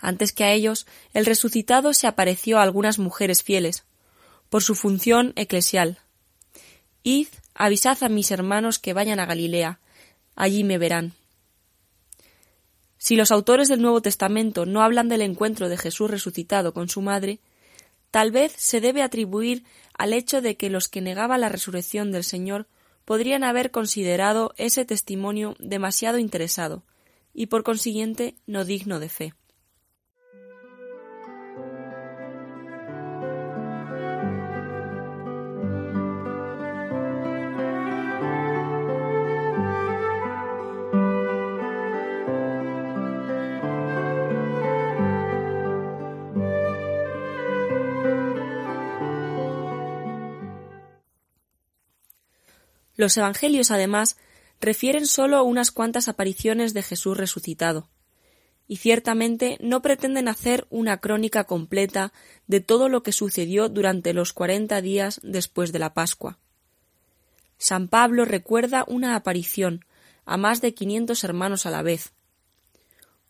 Antes 0.00 0.32
que 0.32 0.42
a 0.42 0.50
ellos, 0.50 0.88
el 1.14 1.24
resucitado 1.24 1.94
se 1.94 2.08
apareció 2.08 2.58
a 2.58 2.62
algunas 2.62 2.98
mujeres 2.98 3.44
fieles, 3.44 3.84
por 4.50 4.64
su 4.64 4.74
función 4.74 5.32
eclesial. 5.36 6.00
Id, 7.04 7.28
avisad 7.58 8.02
a 8.04 8.08
mis 8.08 8.30
hermanos 8.30 8.78
que 8.78 8.94
vayan 8.94 9.18
a 9.18 9.26
Galilea, 9.26 9.80
allí 10.36 10.62
me 10.62 10.78
verán. 10.78 11.12
Si 12.98 13.16
los 13.16 13.32
autores 13.32 13.68
del 13.68 13.82
Nuevo 13.82 14.00
Testamento 14.00 14.64
no 14.64 14.80
hablan 14.80 15.08
del 15.08 15.22
encuentro 15.22 15.68
de 15.68 15.76
Jesús 15.76 16.08
resucitado 16.10 16.72
con 16.72 16.88
su 16.88 17.02
madre, 17.02 17.40
tal 18.12 18.30
vez 18.30 18.52
se 18.56 18.80
debe 18.80 19.02
atribuir 19.02 19.64
al 19.92 20.12
hecho 20.12 20.40
de 20.40 20.56
que 20.56 20.70
los 20.70 20.88
que 20.88 21.00
negaban 21.00 21.40
la 21.40 21.48
resurrección 21.48 22.12
del 22.12 22.22
Señor 22.22 22.68
podrían 23.04 23.42
haber 23.42 23.72
considerado 23.72 24.54
ese 24.56 24.84
testimonio 24.84 25.56
demasiado 25.58 26.18
interesado 26.18 26.84
y 27.34 27.46
por 27.46 27.64
consiguiente 27.64 28.36
no 28.46 28.64
digno 28.64 29.00
de 29.00 29.08
fe. 29.08 29.34
Los 52.98 53.16
Evangelios, 53.16 53.70
además, 53.70 54.16
refieren 54.60 55.06
sólo 55.06 55.44
unas 55.44 55.70
cuantas 55.70 56.08
apariciones 56.08 56.74
de 56.74 56.82
Jesús 56.82 57.16
resucitado, 57.16 57.88
y 58.66 58.78
ciertamente 58.78 59.56
no 59.60 59.82
pretenden 59.82 60.26
hacer 60.26 60.66
una 60.68 60.98
crónica 60.98 61.44
completa 61.44 62.12
de 62.48 62.58
todo 62.58 62.88
lo 62.88 63.04
que 63.04 63.12
sucedió 63.12 63.68
durante 63.68 64.12
los 64.12 64.32
cuarenta 64.32 64.82
días 64.82 65.20
después 65.22 65.70
de 65.70 65.78
la 65.78 65.94
Pascua. 65.94 66.38
San 67.56 67.86
Pablo 67.86 68.24
recuerda 68.24 68.84
una 68.88 69.14
aparición 69.14 69.84
a 70.26 70.36
más 70.36 70.60
de 70.60 70.74
quinientos 70.74 71.22
hermanos 71.22 71.66
a 71.66 71.70
la 71.70 71.82
vez. 71.82 72.10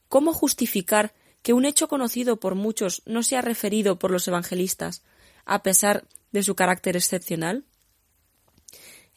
¿Cómo 0.09 0.33
justificar 0.33 1.13
que 1.43 1.53
un 1.53 1.67
hecho 1.67 1.89
conocido 1.89 2.41
por 2.41 2.55
muchos 2.55 3.03
no 3.05 3.23
sea 3.23 3.43
referido 3.43 3.99
por 3.99 4.13
los 4.13 4.27
evangelistas, 4.29 5.03
a 5.45 5.63
pesar 5.63 6.07
de 6.33 6.43
su 6.43 6.55
carácter 6.55 6.97
excepcional? 6.97 7.65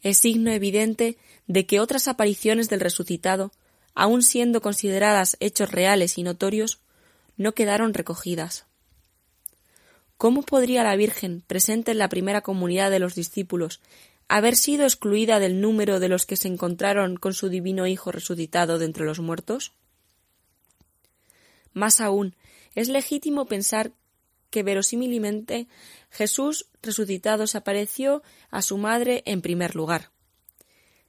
Es 0.02 0.18
signo 0.18 0.52
evidente 0.52 1.18
de 1.48 1.66
que 1.66 1.80
otras 1.80 2.08
apariciones 2.08 2.70
del 2.70 2.80
resucitado, 2.80 3.52
aun 3.94 4.24
siendo 4.24 4.62
consideradas 4.62 5.38
hechos 5.40 5.72
reales 5.72 6.18
y 6.18 6.24
notorios, 6.24 6.80
no 7.38 7.54
quedaron 7.54 7.94
recogidas. 7.94 8.66
¿Cómo 10.18 10.44
podría 10.44 10.84
la 10.84 10.96
Virgen, 10.96 11.44
presente 11.48 11.92
en 11.92 11.98
la 11.98 12.10
primera 12.10 12.42
comunidad 12.42 12.92
de 12.92 13.00
los 13.00 13.16
discípulos, 13.16 13.82
haber 14.28 14.56
sido 14.56 14.84
excluida 14.84 15.40
del 15.40 15.60
número 15.62 16.00
de 16.00 16.10
los 16.10 16.26
que 16.26 16.38
se 16.38 16.48
encontraron 16.48 17.18
con 17.18 17.34
su 17.34 17.50
divino 17.50 17.88
Hijo 17.88 18.12
resucitado 18.12 18.80
de 18.80 18.86
entre 18.86 19.06
los 19.06 19.20
muertos? 19.20 19.74
Más 21.74 22.02
aún, 22.02 22.36
es 22.76 22.88
legítimo 22.88 23.46
pensar 23.46 23.92
que 24.52 24.62
verosímilmente 24.62 25.68
Jesús 26.12 26.68
resucitado 26.84 27.48
se 27.48 27.58
apareció 27.58 28.22
a 28.52 28.62
su 28.62 28.78
madre 28.78 29.24
en 29.26 29.42
primer 29.42 29.76
lugar. 29.76 30.12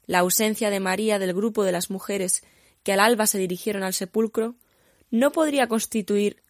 La 0.07 0.21
ausencia 0.21 0.71
de 0.71 0.81
María 0.81 1.19
del 1.19 1.35
grupo 1.35 1.65
de 1.65 1.73
las 1.73 1.91
mujeres 1.91 2.43
que 2.83 2.93
al 2.93 3.01
alba 3.01 3.27
se 3.27 3.39
dirigieron 3.39 3.83
al 3.83 3.93
sepulcro 3.93 4.55
no 5.11 5.33
podría 5.33 5.69
constituir 5.69 6.43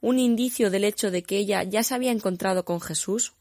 un 0.00 0.18
indicio 0.18 0.70
del 0.70 0.84
hecho 0.84 1.10
de 1.10 1.22
que 1.22 1.38
ella 1.38 1.62
ya 1.62 1.82
se 1.82 1.94
había 1.94 2.12
encontrado 2.12 2.64
con 2.64 2.80
Jesús. 2.80 3.34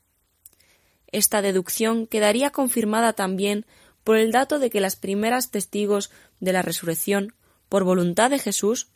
Esta 1.12 1.42
deducción 1.42 2.08
quedaría 2.08 2.52
confirmada 2.52 3.14
también 3.14 3.66
por 4.04 4.18
el 4.18 4.32
dato 4.32 4.60
de 4.60 4.70
que 4.70 4.82
las 4.82 4.96
primeras 4.96 5.52
testigos 5.52 6.12
de 6.40 6.54
la 6.54 6.62
resurrección, 6.62 7.34
por 7.70 7.84
voluntad 7.84 8.30
de 8.30 8.40
Jesús, 8.40 8.90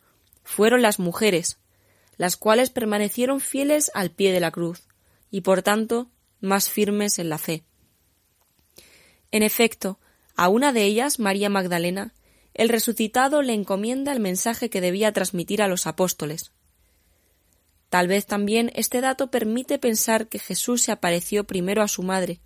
fueron 0.43 0.81
las 0.81 0.99
mujeres, 0.99 1.60
las 2.17 2.37
cuales 2.37 2.69
permanecieron 2.69 3.39
fieles 3.39 3.91
al 3.93 4.11
pie 4.11 4.31
de 4.31 4.39
la 4.39 4.51
cruz, 4.51 4.87
y 5.29 5.41
por 5.41 5.61
tanto 5.61 6.09
más 6.39 6.69
firmes 6.69 7.19
en 7.19 7.29
la 7.29 7.37
fe. 7.37 7.63
En 9.31 9.43
efecto, 9.43 9.99
a 10.35 10.49
una 10.49 10.73
de 10.73 10.83
ellas, 10.83 11.19
María 11.19 11.49
Magdalena, 11.49 12.13
el 12.53 12.69
resucitado 12.69 13.41
le 13.41 13.53
encomienda 13.53 14.11
el 14.11 14.19
mensaje 14.19 14.69
que 14.69 14.81
debía 14.81 15.13
transmitir 15.13 15.61
a 15.61 15.67
los 15.67 15.87
apóstoles. 15.87 16.51
Tal 17.89 18.07
vez 18.07 18.25
también 18.25 18.71
este 18.75 19.01
dato 19.01 19.31
permite 19.31 19.77
pensar 19.77 20.27
que 20.27 20.39
Jesús 20.39 20.81
se 20.81 20.91
apareció 20.91 21.45
primero 21.45 21.81
a 21.81 21.87
su 21.87 22.03
madre, 22.03 22.39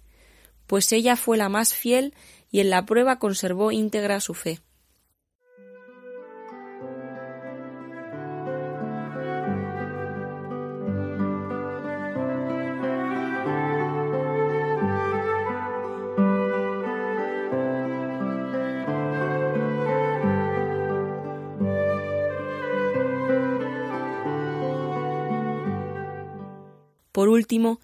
pues 0.67 0.91
ella 0.91 1.15
fue 1.15 1.37
la 1.37 1.49
más 1.49 1.73
fiel 1.73 2.13
y 2.49 2.59
en 2.59 2.69
la 2.69 2.85
prueba 2.85 3.19
conservó 3.19 3.71
íntegra 3.71 4.19
su 4.19 4.33
fe. 4.33 4.59
Por 27.25 27.31
último, 27.31 27.79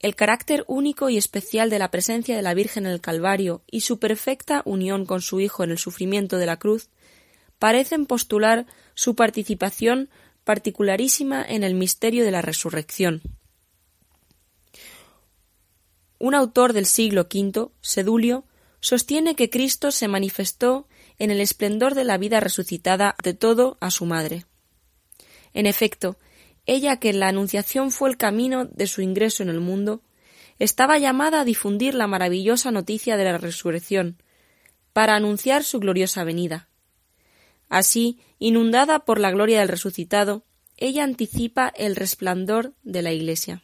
el 0.00 0.14
carácter 0.14 0.66
único 0.68 1.08
y 1.08 1.16
especial 1.16 1.70
de 1.70 1.78
la 1.78 1.90
presencia 1.90 2.36
de 2.36 2.42
la 2.42 2.52
Virgen 2.52 2.84
en 2.84 2.92
el 2.92 3.00
Calvario 3.00 3.62
y 3.70 3.80
su 3.80 3.98
perfecta 3.98 4.60
unión 4.66 5.06
con 5.06 5.22
su 5.22 5.40
Hijo 5.40 5.64
en 5.64 5.70
el 5.70 5.78
sufrimiento 5.78 6.36
de 6.36 6.44
la 6.44 6.58
cruz 6.58 6.90
parecen 7.58 8.04
postular 8.04 8.66
su 8.92 9.14
participación 9.14 10.10
particularísima 10.44 11.42
en 11.42 11.64
el 11.64 11.72
misterio 11.72 12.22
de 12.22 12.32
la 12.32 12.42
resurrección. 12.42 13.22
Un 16.18 16.34
autor 16.34 16.74
del 16.74 16.84
siglo 16.84 17.28
V, 17.32 17.70
Sedulio, 17.80 18.44
sostiene 18.80 19.34
que 19.36 19.48
Cristo 19.48 19.90
se 19.90 20.06
manifestó 20.06 20.86
en 21.18 21.30
el 21.30 21.40
esplendor 21.40 21.94
de 21.94 22.04
la 22.04 22.18
vida 22.18 22.40
resucitada 22.40 23.16
de 23.24 23.32
todo 23.32 23.78
a 23.80 23.90
su 23.90 24.04
madre. 24.04 24.44
En 25.54 25.64
efecto, 25.64 26.18
ella 26.66 26.98
que 26.98 27.10
en 27.10 27.20
la 27.20 27.28
Anunciación 27.28 27.90
fue 27.90 28.10
el 28.10 28.16
camino 28.16 28.66
de 28.66 28.86
su 28.86 29.02
ingreso 29.02 29.42
en 29.42 29.48
el 29.48 29.60
mundo, 29.60 30.02
estaba 30.58 30.98
llamada 30.98 31.40
a 31.40 31.44
difundir 31.44 31.94
la 31.94 32.06
maravillosa 32.06 32.70
noticia 32.70 33.16
de 33.16 33.24
la 33.24 33.38
resurrección, 33.38 34.22
para 34.92 35.14
anunciar 35.16 35.64
su 35.64 35.80
gloriosa 35.80 36.22
venida. 36.24 36.68
Así, 37.68 38.20
inundada 38.38 39.00
por 39.00 39.18
la 39.18 39.30
gloria 39.30 39.60
del 39.60 39.68
resucitado, 39.68 40.44
ella 40.76 41.04
anticipa 41.04 41.72
el 41.76 41.96
resplandor 41.96 42.74
de 42.82 43.02
la 43.02 43.12
Iglesia. 43.12 43.62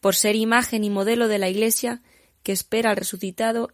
Por 0.00 0.14
ser 0.14 0.36
imagen 0.36 0.84
y 0.84 0.90
modelo 0.90 1.28
de 1.28 1.38
la 1.38 1.48
Iglesia 1.48 2.02
que 2.42 2.52
espera 2.52 2.90
al 2.90 2.96
resucitado 2.96 3.72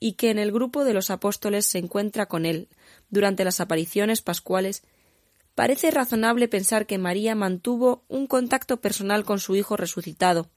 y 0.00 0.12
que 0.12 0.30
en 0.30 0.38
el 0.38 0.52
grupo 0.52 0.84
de 0.84 0.94
los 0.94 1.10
apóstoles 1.10 1.66
se 1.66 1.78
encuentra 1.78 2.26
con 2.26 2.46
él 2.46 2.68
durante 3.10 3.44
las 3.44 3.60
apariciones 3.60 4.22
pascuales, 4.22 4.82
parece 5.54 5.90
razonable 5.90 6.48
pensar 6.48 6.86
que 6.86 6.98
María 6.98 7.34
mantuvo 7.34 8.04
un 8.08 8.26
contacto 8.26 8.80
personal 8.80 9.24
con 9.24 9.38
su 9.38 9.56
Hijo 9.56 9.76
resucitado, 9.76 10.50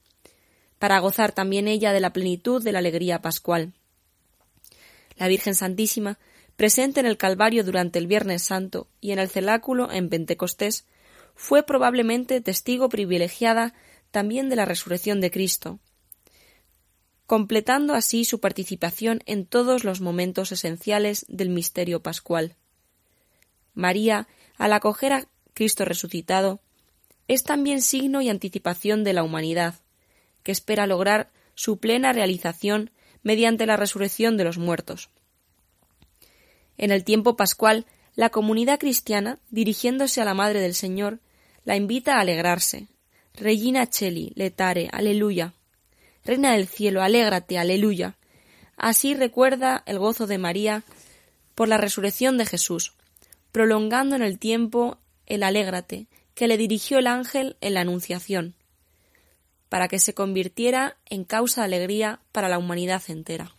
para 0.80 1.00
gozar 1.00 1.32
también 1.32 1.68
ella 1.68 1.94
de 1.94 2.00
la 2.00 2.14
plenitud 2.14 2.64
de 2.64 2.72
la 2.72 2.80
alegría 2.80 3.22
pascual. 3.22 3.74
La 5.16 5.28
Virgen 5.28 5.56
Santísima, 5.56 6.20
presente 6.56 7.00
en 7.00 7.06
el 7.06 7.18
Calvario 7.18 7.64
durante 7.64 8.00
el 8.00 8.08
Viernes 8.08 8.44
Santo 8.44 8.88
y 9.02 9.12
en 9.12 9.20
el 9.20 9.30
celáculo 9.30 9.92
en 9.92 10.10
Pentecostés, 10.10 10.86
fue 11.36 11.64
probablemente 11.64 12.42
testigo 12.42 12.90
privilegiada 12.90 13.74
también 14.12 14.50
de 14.50 14.56
la 14.56 14.66
resurrección 14.66 15.22
de 15.22 15.30
Cristo, 15.30 15.80
completando 17.28 17.94
así 17.94 18.26
su 18.26 18.40
participación 18.40 19.22
en 19.26 19.46
todos 19.46 19.84
los 19.84 20.02
momentos 20.02 20.52
esenciales 20.52 21.26
del 21.28 21.50
misterio 21.50 22.02
pascual. 22.02 22.56
María, 23.74 24.28
al 24.58 24.74
acoger 24.74 25.14
a 25.14 25.28
Cristo 25.54 25.86
resucitado, 25.86 26.60
es 27.28 27.44
también 27.44 27.82
signo 27.82 28.22
y 28.22 28.30
anticipación 28.30 29.04
de 29.04 29.14
la 29.14 29.24
humanidad, 29.24 29.76
que 30.44 30.52
espera 30.52 30.88
lograr 30.88 31.30
su 31.56 31.78
plena 31.78 32.14
realización 32.14 32.92
mediante 33.24 33.66
la 33.66 33.78
resurrección 33.78 34.38
de 34.38 34.44
los 34.44 34.58
muertos. 34.58 35.10
En 36.78 36.92
el 36.92 37.04
tiempo 37.04 37.36
pascual, 37.36 37.86
la 38.16 38.30
comunidad 38.30 38.80
cristiana, 38.80 39.40
dirigiéndose 39.50 40.22
a 40.22 40.26
la 40.26 40.34
Madre 40.34 40.62
del 40.62 40.74
Señor, 40.74 41.20
la 41.66 41.76
invita 41.76 42.16
a 42.16 42.22
alegrarse. 42.22 42.88
Regina 43.34 43.88
Cheli, 43.90 44.32
letare, 44.36 44.90
aleluya. 44.92 45.54
Reina 46.24 46.54
del 46.54 46.68
cielo, 46.68 47.02
alégrate, 47.02 47.58
aleluya. 47.58 48.18
Así 48.76 49.14
recuerda 49.16 49.84
el 49.86 50.00
gozo 50.00 50.28
de 50.28 50.38
María 50.38 50.84
por 51.56 51.68
la 51.68 51.78
resurrección 51.78 52.38
de 52.38 52.46
Jesús, 52.46 52.94
prolongando 53.58 54.16
en 54.16 54.22
el 54.22 54.38
tiempo 54.38 55.00
el 55.26 55.42
alégrate 55.42 56.06
que 56.36 56.48
le 56.48 56.58
dirigió 56.58 57.00
el 57.00 57.08
ángel 57.08 57.58
en 57.60 57.74
la 57.74 57.82
Anunciación 57.82 58.54
para 59.68 59.88
que 59.88 59.98
se 59.98 60.14
convirtiera 60.14 60.98
en 61.08 61.24
causa 61.24 61.62
de 61.62 61.66
alegría 61.66 62.20
para 62.32 62.50
la 62.50 62.60
humanidad 62.60 63.02
entera. 63.08 63.57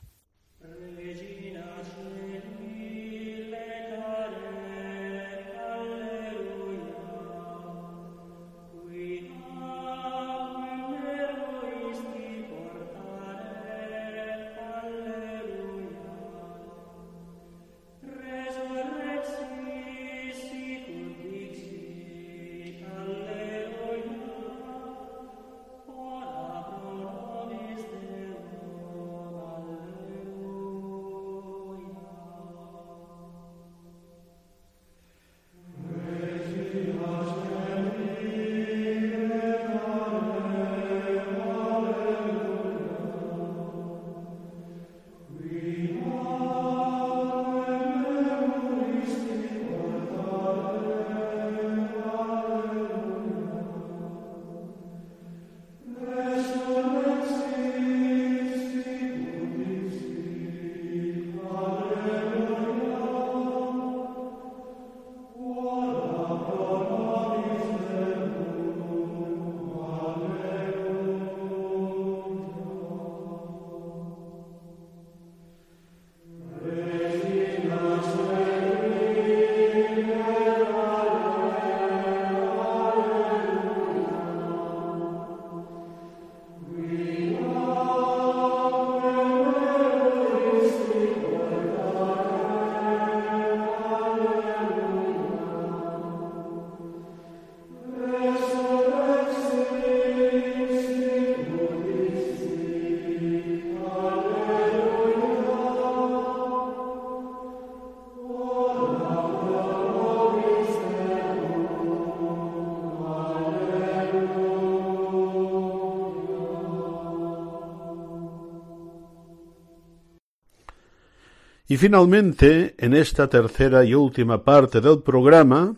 Y 121.70 121.76
finalmente, 121.76 122.74
en 122.78 122.94
esta 122.94 123.28
tercera 123.28 123.84
y 123.84 123.92
última 123.92 124.42
parte 124.42 124.80
del 124.80 125.02
programa, 125.02 125.76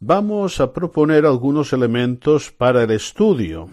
vamos 0.00 0.58
a 0.58 0.72
proponer 0.72 1.26
algunos 1.26 1.74
elementos 1.74 2.50
para 2.50 2.82
el 2.84 2.90
estudio. 2.92 3.68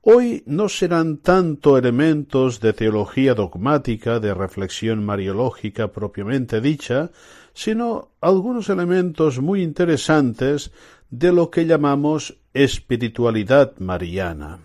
Hoy 0.00 0.42
no 0.44 0.68
serán 0.68 1.18
tanto 1.18 1.78
elementos 1.78 2.58
de 2.58 2.72
teología 2.72 3.34
dogmática, 3.34 4.18
de 4.18 4.34
reflexión 4.34 5.04
mariológica 5.04 5.92
propiamente 5.92 6.60
dicha, 6.60 7.12
sino 7.54 8.08
algunos 8.20 8.68
elementos 8.68 9.40
muy 9.40 9.62
interesantes 9.62 10.72
de 11.10 11.32
lo 11.32 11.48
que 11.50 11.64
llamamos 11.64 12.38
espiritualidad 12.54 13.78
mariana, 13.78 14.58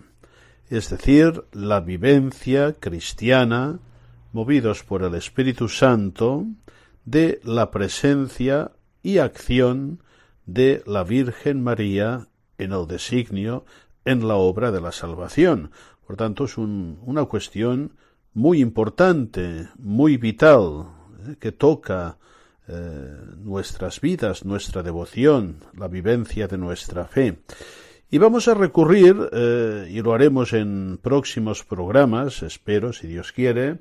es 0.68 0.90
decir, 0.90 1.44
la 1.52 1.78
vivencia 1.78 2.74
cristiana 2.80 3.78
movidos 4.32 4.82
por 4.84 5.02
el 5.02 5.14
Espíritu 5.14 5.68
Santo, 5.68 6.46
de 7.04 7.40
la 7.44 7.70
presencia 7.70 8.72
y 9.02 9.18
acción 9.18 10.02
de 10.46 10.82
la 10.86 11.04
Virgen 11.04 11.62
María 11.62 12.28
en 12.58 12.72
el 12.72 12.86
designio, 12.86 13.64
en 14.04 14.26
la 14.26 14.36
obra 14.36 14.70
de 14.70 14.80
la 14.80 14.92
salvación. 14.92 15.70
Por 16.06 16.16
tanto, 16.16 16.44
es 16.44 16.58
una 16.58 17.24
cuestión 17.26 17.92
muy 18.34 18.60
importante, 18.60 19.68
muy 19.78 20.16
vital, 20.16 20.86
eh, 21.26 21.36
que 21.38 21.52
toca 21.52 22.18
eh, 22.66 23.16
nuestras 23.38 24.00
vidas, 24.00 24.44
nuestra 24.44 24.82
devoción, 24.82 25.64
la 25.74 25.88
vivencia 25.88 26.48
de 26.48 26.58
nuestra 26.58 27.06
fe. 27.06 27.38
Y 28.10 28.18
vamos 28.18 28.48
a 28.48 28.54
recurrir, 28.54 29.16
eh, 29.32 29.88
y 29.90 30.00
lo 30.00 30.14
haremos 30.14 30.52
en 30.52 30.98
próximos 31.02 31.64
programas, 31.64 32.42
espero, 32.42 32.92
si 32.92 33.06
Dios 33.06 33.32
quiere, 33.32 33.80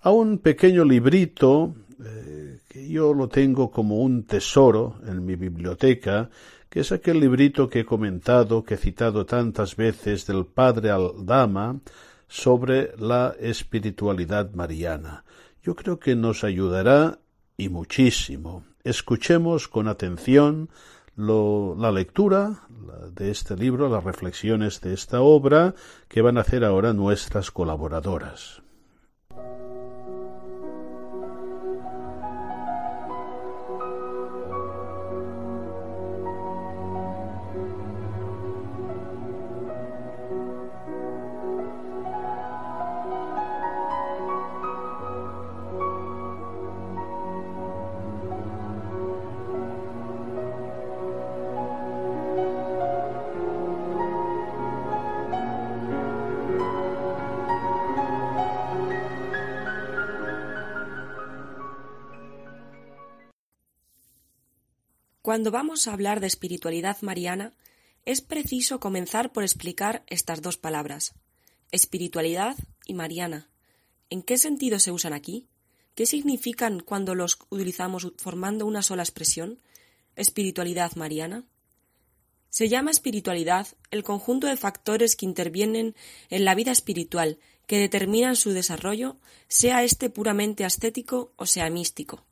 a 0.00 0.10
un 0.10 0.38
pequeño 0.38 0.84
librito 0.84 1.74
eh, 2.04 2.60
que 2.68 2.88
yo 2.88 3.12
lo 3.14 3.28
tengo 3.28 3.70
como 3.70 3.98
un 3.98 4.24
tesoro 4.24 5.00
en 5.06 5.24
mi 5.24 5.34
biblioteca, 5.36 6.30
que 6.68 6.80
es 6.80 6.92
aquel 6.92 7.20
librito 7.20 7.68
que 7.68 7.80
he 7.80 7.84
comentado, 7.84 8.62
que 8.62 8.74
he 8.74 8.78
citado 8.78 9.26
tantas 9.26 9.74
veces 9.74 10.26
del 10.26 10.46
padre 10.46 10.90
Aldama 10.90 11.80
sobre 12.28 12.92
la 12.98 13.34
espiritualidad 13.40 14.52
mariana. 14.52 15.24
Yo 15.62 15.74
creo 15.74 15.98
que 15.98 16.14
nos 16.14 16.44
ayudará 16.44 17.18
y 17.56 17.68
muchísimo. 17.68 18.64
Escuchemos 18.84 19.66
con 19.66 19.88
atención 19.88 20.68
la 21.16 21.90
lectura 21.90 22.60
de 23.12 23.30
este 23.30 23.56
libro, 23.56 23.88
las 23.88 24.04
reflexiones 24.04 24.80
de 24.80 24.94
esta 24.94 25.20
obra 25.20 25.74
que 26.06 26.22
van 26.22 26.38
a 26.38 26.42
hacer 26.42 26.64
ahora 26.64 26.92
nuestras 26.92 27.50
colaboradoras. 27.50 28.62
Cuando 65.38 65.52
vamos 65.52 65.86
a 65.86 65.92
hablar 65.92 66.18
de 66.18 66.26
espiritualidad 66.26 66.96
mariana, 67.00 67.52
es 68.04 68.22
preciso 68.22 68.80
comenzar 68.80 69.32
por 69.32 69.44
explicar 69.44 70.02
estas 70.08 70.42
dos 70.42 70.56
palabras, 70.56 71.14
espiritualidad 71.70 72.56
y 72.86 72.94
mariana. 72.94 73.48
¿En 74.10 74.24
qué 74.24 74.36
sentido 74.36 74.80
se 74.80 74.90
usan 74.90 75.12
aquí? 75.12 75.46
¿Qué 75.94 76.06
significan 76.06 76.80
cuando 76.80 77.14
los 77.14 77.38
utilizamos 77.50 78.10
formando 78.16 78.66
una 78.66 78.82
sola 78.82 79.04
expresión? 79.04 79.62
Espiritualidad 80.16 80.96
mariana. 80.96 81.44
Se 82.50 82.68
llama 82.68 82.90
espiritualidad 82.90 83.68
el 83.92 84.02
conjunto 84.02 84.48
de 84.48 84.56
factores 84.56 85.14
que 85.14 85.26
intervienen 85.26 85.94
en 86.30 86.44
la 86.44 86.56
vida 86.56 86.72
espiritual 86.72 87.38
que 87.68 87.78
determinan 87.78 88.34
su 88.34 88.50
desarrollo, 88.50 89.18
sea 89.46 89.84
éste 89.84 90.10
puramente 90.10 90.64
ascético 90.64 91.32
o 91.36 91.46
sea 91.46 91.70
místico. 91.70 92.24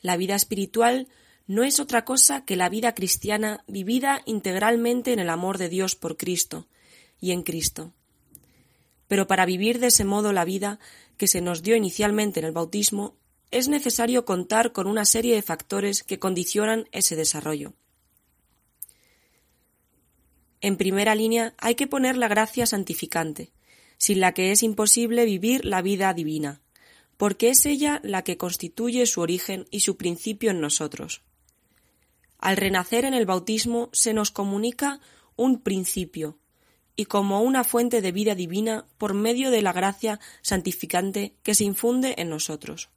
La 0.00 0.16
vida 0.16 0.34
espiritual 0.34 1.06
no 1.46 1.62
es 1.62 1.78
otra 1.78 2.04
cosa 2.04 2.44
que 2.44 2.56
la 2.56 2.68
vida 2.68 2.94
cristiana 2.94 3.64
vivida 3.66 4.22
integralmente 4.24 5.12
en 5.12 5.18
el 5.18 5.28
amor 5.28 5.58
de 5.58 5.68
Dios 5.68 5.94
por 5.94 6.16
Cristo 6.16 6.66
y 7.20 7.32
en 7.32 7.42
Cristo. 7.42 7.92
Pero 9.08 9.26
para 9.26 9.44
vivir 9.44 9.78
de 9.78 9.88
ese 9.88 10.04
modo 10.04 10.32
la 10.32 10.44
vida 10.44 10.78
que 11.18 11.28
se 11.28 11.40
nos 11.40 11.62
dio 11.62 11.76
inicialmente 11.76 12.40
en 12.40 12.46
el 12.46 12.52
bautismo, 12.52 13.16
es 13.50 13.68
necesario 13.68 14.24
contar 14.24 14.72
con 14.72 14.86
una 14.86 15.04
serie 15.04 15.34
de 15.34 15.42
factores 15.42 16.02
que 16.02 16.18
condicionan 16.18 16.88
ese 16.92 17.14
desarrollo. 17.14 17.74
En 20.60 20.76
primera 20.78 21.14
línea 21.14 21.54
hay 21.58 21.74
que 21.74 21.86
poner 21.86 22.16
la 22.16 22.26
gracia 22.26 22.66
santificante, 22.66 23.52
sin 23.98 24.20
la 24.20 24.32
que 24.32 24.50
es 24.50 24.62
imposible 24.62 25.26
vivir 25.26 25.64
la 25.66 25.82
vida 25.82 26.12
divina, 26.14 26.62
porque 27.18 27.50
es 27.50 27.66
ella 27.66 28.00
la 28.02 28.24
que 28.24 28.38
constituye 28.38 29.04
su 29.04 29.20
origen 29.20 29.66
y 29.70 29.80
su 29.80 29.96
principio 29.96 30.50
en 30.50 30.60
nosotros. 30.60 31.22
Al 32.44 32.58
renacer 32.58 33.06
en 33.06 33.14
el 33.14 33.24
bautismo 33.24 33.88
se 33.94 34.12
nos 34.12 34.30
comunica 34.30 35.00
un 35.34 35.62
principio, 35.62 36.38
y 36.94 37.06
como 37.06 37.40
una 37.40 37.64
fuente 37.64 38.02
de 38.02 38.12
vida 38.12 38.34
divina 38.34 38.86
por 38.98 39.14
medio 39.14 39.50
de 39.50 39.62
la 39.62 39.72
gracia 39.72 40.20
santificante 40.42 41.38
que 41.42 41.54
se 41.54 41.64
infunde 41.64 42.16
en 42.18 42.28
nosotros. 42.28 42.90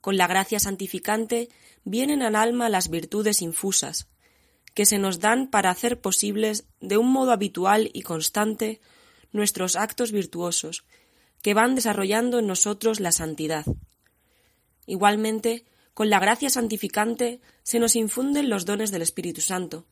Con 0.00 0.16
la 0.16 0.26
gracia 0.26 0.58
santificante 0.58 1.48
vienen 1.84 2.22
al 2.22 2.34
alma 2.34 2.68
las 2.68 2.90
virtudes 2.90 3.40
infusas, 3.40 4.08
que 4.74 4.84
se 4.84 4.98
nos 4.98 5.20
dan 5.20 5.48
para 5.48 5.70
hacer 5.70 6.00
posibles 6.00 6.64
de 6.80 6.96
un 6.96 7.08
modo 7.08 7.30
habitual 7.30 7.88
y 7.94 8.02
constante 8.02 8.80
nuestros 9.30 9.76
actos 9.76 10.10
virtuosos, 10.10 10.84
que 11.40 11.54
van 11.54 11.76
desarrollando 11.76 12.40
en 12.40 12.48
nosotros 12.48 12.98
la 12.98 13.12
santidad. 13.12 13.64
Igualmente, 14.86 15.66
con 15.94 16.10
la 16.10 16.18
gracia 16.18 16.50
santificante 16.50 17.40
se 17.62 17.78
nos 17.78 17.96
infunden 17.96 18.48
los 18.48 18.64
dones 18.64 18.90
del 18.90 19.02
Espíritu 19.02 19.40
Santo, 19.40 19.86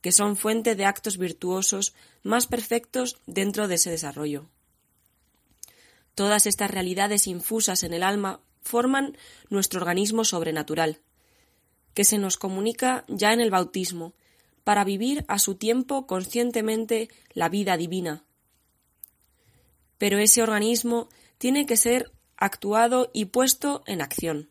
que 0.00 0.12
son 0.12 0.36
fuente 0.36 0.74
de 0.74 0.84
actos 0.84 1.18
virtuosos 1.18 1.94
más 2.22 2.46
perfectos 2.46 3.18
dentro 3.26 3.68
de 3.68 3.74
ese 3.74 3.90
desarrollo. 3.90 4.48
Todas 6.14 6.46
estas 6.46 6.70
realidades 6.70 7.26
infusas 7.26 7.82
en 7.82 7.94
el 7.94 8.02
alma 8.02 8.40
forman 8.62 9.16
nuestro 9.48 9.80
organismo 9.80 10.24
sobrenatural, 10.24 11.00
que 11.94 12.04
se 12.04 12.18
nos 12.18 12.36
comunica 12.36 13.04
ya 13.08 13.32
en 13.32 13.40
el 13.40 13.50
bautismo, 13.50 14.14
para 14.64 14.84
vivir 14.84 15.24
a 15.28 15.38
su 15.38 15.56
tiempo 15.56 16.06
conscientemente 16.06 17.08
la 17.32 17.48
vida 17.48 17.76
divina. 17.76 18.24
Pero 19.98 20.18
ese 20.18 20.42
organismo 20.42 21.08
tiene 21.38 21.66
que 21.66 21.76
ser 21.76 22.12
actuado 22.36 23.10
y 23.12 23.26
puesto 23.26 23.82
en 23.86 24.02
acción. 24.02 24.50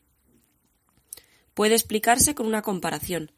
Puede 1.59 1.75
explicarse 1.75 2.35
con 2.35 2.45
una 2.45 2.61
comparación. 2.61 3.33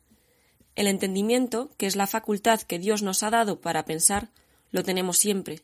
El 0.76 0.86
entendimiento, 0.86 1.72
que 1.78 1.88
es 1.88 1.96
la 1.96 2.06
facultad 2.06 2.62
que 2.62 2.78
Dios 2.78 3.02
nos 3.02 3.24
ha 3.24 3.32
dado 3.32 3.62
para 3.62 3.84
pensar, 3.84 4.30
lo 4.70 4.84
tenemos 4.84 5.18
siempre. 5.18 5.64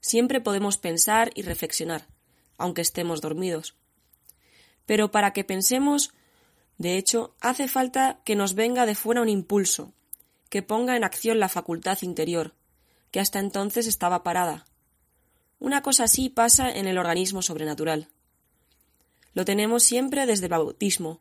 Siempre 0.00 0.40
podemos 0.40 0.76
pensar 0.76 1.30
y 1.36 1.42
reflexionar, 1.42 2.08
aunque 2.58 2.82
estemos 2.82 3.20
dormidos. 3.20 3.76
Pero 4.86 5.12
para 5.12 5.32
que 5.32 5.44
pensemos, 5.44 6.12
de 6.78 6.98
hecho, 6.98 7.36
hace 7.40 7.68
falta 7.68 8.18
que 8.24 8.34
nos 8.34 8.54
venga 8.54 8.86
de 8.86 8.96
fuera 8.96 9.22
un 9.22 9.28
impulso, 9.28 9.92
que 10.48 10.62
ponga 10.62 10.96
en 10.96 11.04
acción 11.04 11.38
la 11.38 11.48
facultad 11.48 11.98
interior, 12.02 12.56
que 13.12 13.20
hasta 13.20 13.38
entonces 13.38 13.86
estaba 13.86 14.24
parada. 14.24 14.66
Una 15.60 15.80
cosa 15.80 16.02
así 16.02 16.28
pasa 16.28 16.72
en 16.72 16.88
el 16.88 16.98
organismo 16.98 17.40
sobrenatural. 17.40 18.08
Lo 19.32 19.44
tenemos 19.44 19.84
siempre 19.84 20.26
desde 20.26 20.46
el 20.46 20.50
bautismo, 20.50 21.20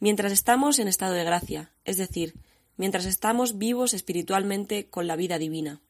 mientras 0.00 0.32
estamos 0.32 0.78
en 0.78 0.88
estado 0.88 1.14
de 1.14 1.24
gracia, 1.24 1.72
es 1.84 1.96
decir, 1.96 2.34
mientras 2.76 3.04
estamos 3.04 3.58
vivos 3.58 3.94
espiritualmente 3.94 4.88
con 4.88 5.06
la 5.06 5.16
vida 5.16 5.38
divina. 5.38 5.80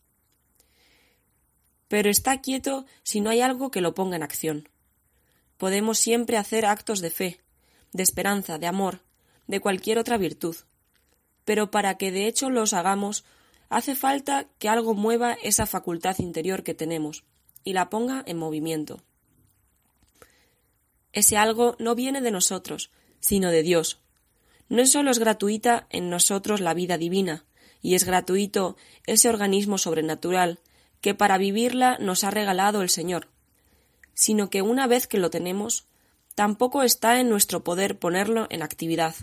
Pero 1.88 2.10
está 2.10 2.40
quieto 2.40 2.86
si 3.02 3.20
no 3.20 3.30
hay 3.30 3.40
algo 3.40 3.70
que 3.70 3.80
lo 3.80 3.94
ponga 3.94 4.16
en 4.16 4.22
acción. 4.22 4.68
Podemos 5.56 5.98
siempre 5.98 6.36
hacer 6.36 6.66
actos 6.66 7.00
de 7.00 7.10
fe, 7.10 7.40
de 7.92 8.02
esperanza, 8.02 8.58
de 8.58 8.66
amor, 8.66 9.02
de 9.46 9.60
cualquier 9.60 9.98
otra 9.98 10.18
virtud. 10.18 10.56
Pero 11.44 11.70
para 11.70 11.96
que 11.96 12.12
de 12.12 12.26
hecho 12.26 12.50
los 12.50 12.74
hagamos, 12.74 13.24
hace 13.70 13.94
falta 13.94 14.48
que 14.58 14.68
algo 14.68 14.94
mueva 14.94 15.34
esa 15.42 15.66
facultad 15.66 16.18
interior 16.18 16.62
que 16.62 16.74
tenemos 16.74 17.24
y 17.64 17.72
la 17.72 17.90
ponga 17.90 18.22
en 18.26 18.38
movimiento. 18.38 19.02
Ese 21.12 21.36
algo 21.36 21.74
no 21.78 21.94
viene 21.94 22.20
de 22.20 22.30
nosotros, 22.30 22.90
sino 23.20 23.50
de 23.50 23.62
Dios, 23.62 24.00
no 24.68 24.84
solo 24.86 25.10
es 25.10 25.18
gratuita 25.18 25.86
en 25.90 26.10
nosotros 26.10 26.60
la 26.60 26.74
vida 26.74 26.98
divina, 26.98 27.44
y 27.80 27.94
es 27.94 28.04
gratuito 28.04 28.76
ese 29.06 29.28
organismo 29.28 29.78
sobrenatural 29.78 30.60
que 31.00 31.14
para 31.14 31.38
vivirla 31.38 31.96
nos 32.00 32.24
ha 32.24 32.30
regalado 32.30 32.82
el 32.82 32.90
Señor, 32.90 33.28
sino 34.14 34.50
que 34.50 34.62
una 34.62 34.86
vez 34.86 35.06
que 35.06 35.18
lo 35.18 35.30
tenemos, 35.30 35.86
tampoco 36.34 36.82
está 36.82 37.20
en 37.20 37.28
nuestro 37.28 37.64
poder 37.64 37.98
ponerlo 37.98 38.46
en 38.50 38.62
actividad. 38.62 39.14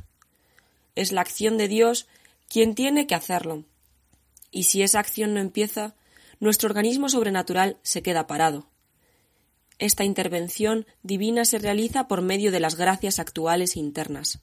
Es 0.95 1.11
la 1.11 1.21
acción 1.21 1.57
de 1.57 1.67
Dios 1.67 2.07
quien 2.47 2.75
tiene 2.75 3.05
que 3.07 3.15
hacerlo. 3.15 3.65
Y 4.51 4.63
si 4.63 4.81
esa 4.81 4.99
acción 4.99 5.33
no 5.33 5.41
empieza, 5.41 5.95
nuestro 6.39 6.69
organismo 6.69 7.09
sobrenatural 7.09 7.77
se 7.83 8.01
queda 8.01 8.27
parado. 8.27 8.67
Esta 9.77 10.03
intervención 10.03 10.85
divina 11.03 11.43
se 11.43 11.59
realiza 11.59 12.07
por 12.07 12.21
medio 12.21 12.51
de 12.51 12.59
las 12.59 12.75
gracias 12.75 13.19
actuales 13.19 13.75
internas. 13.75 14.39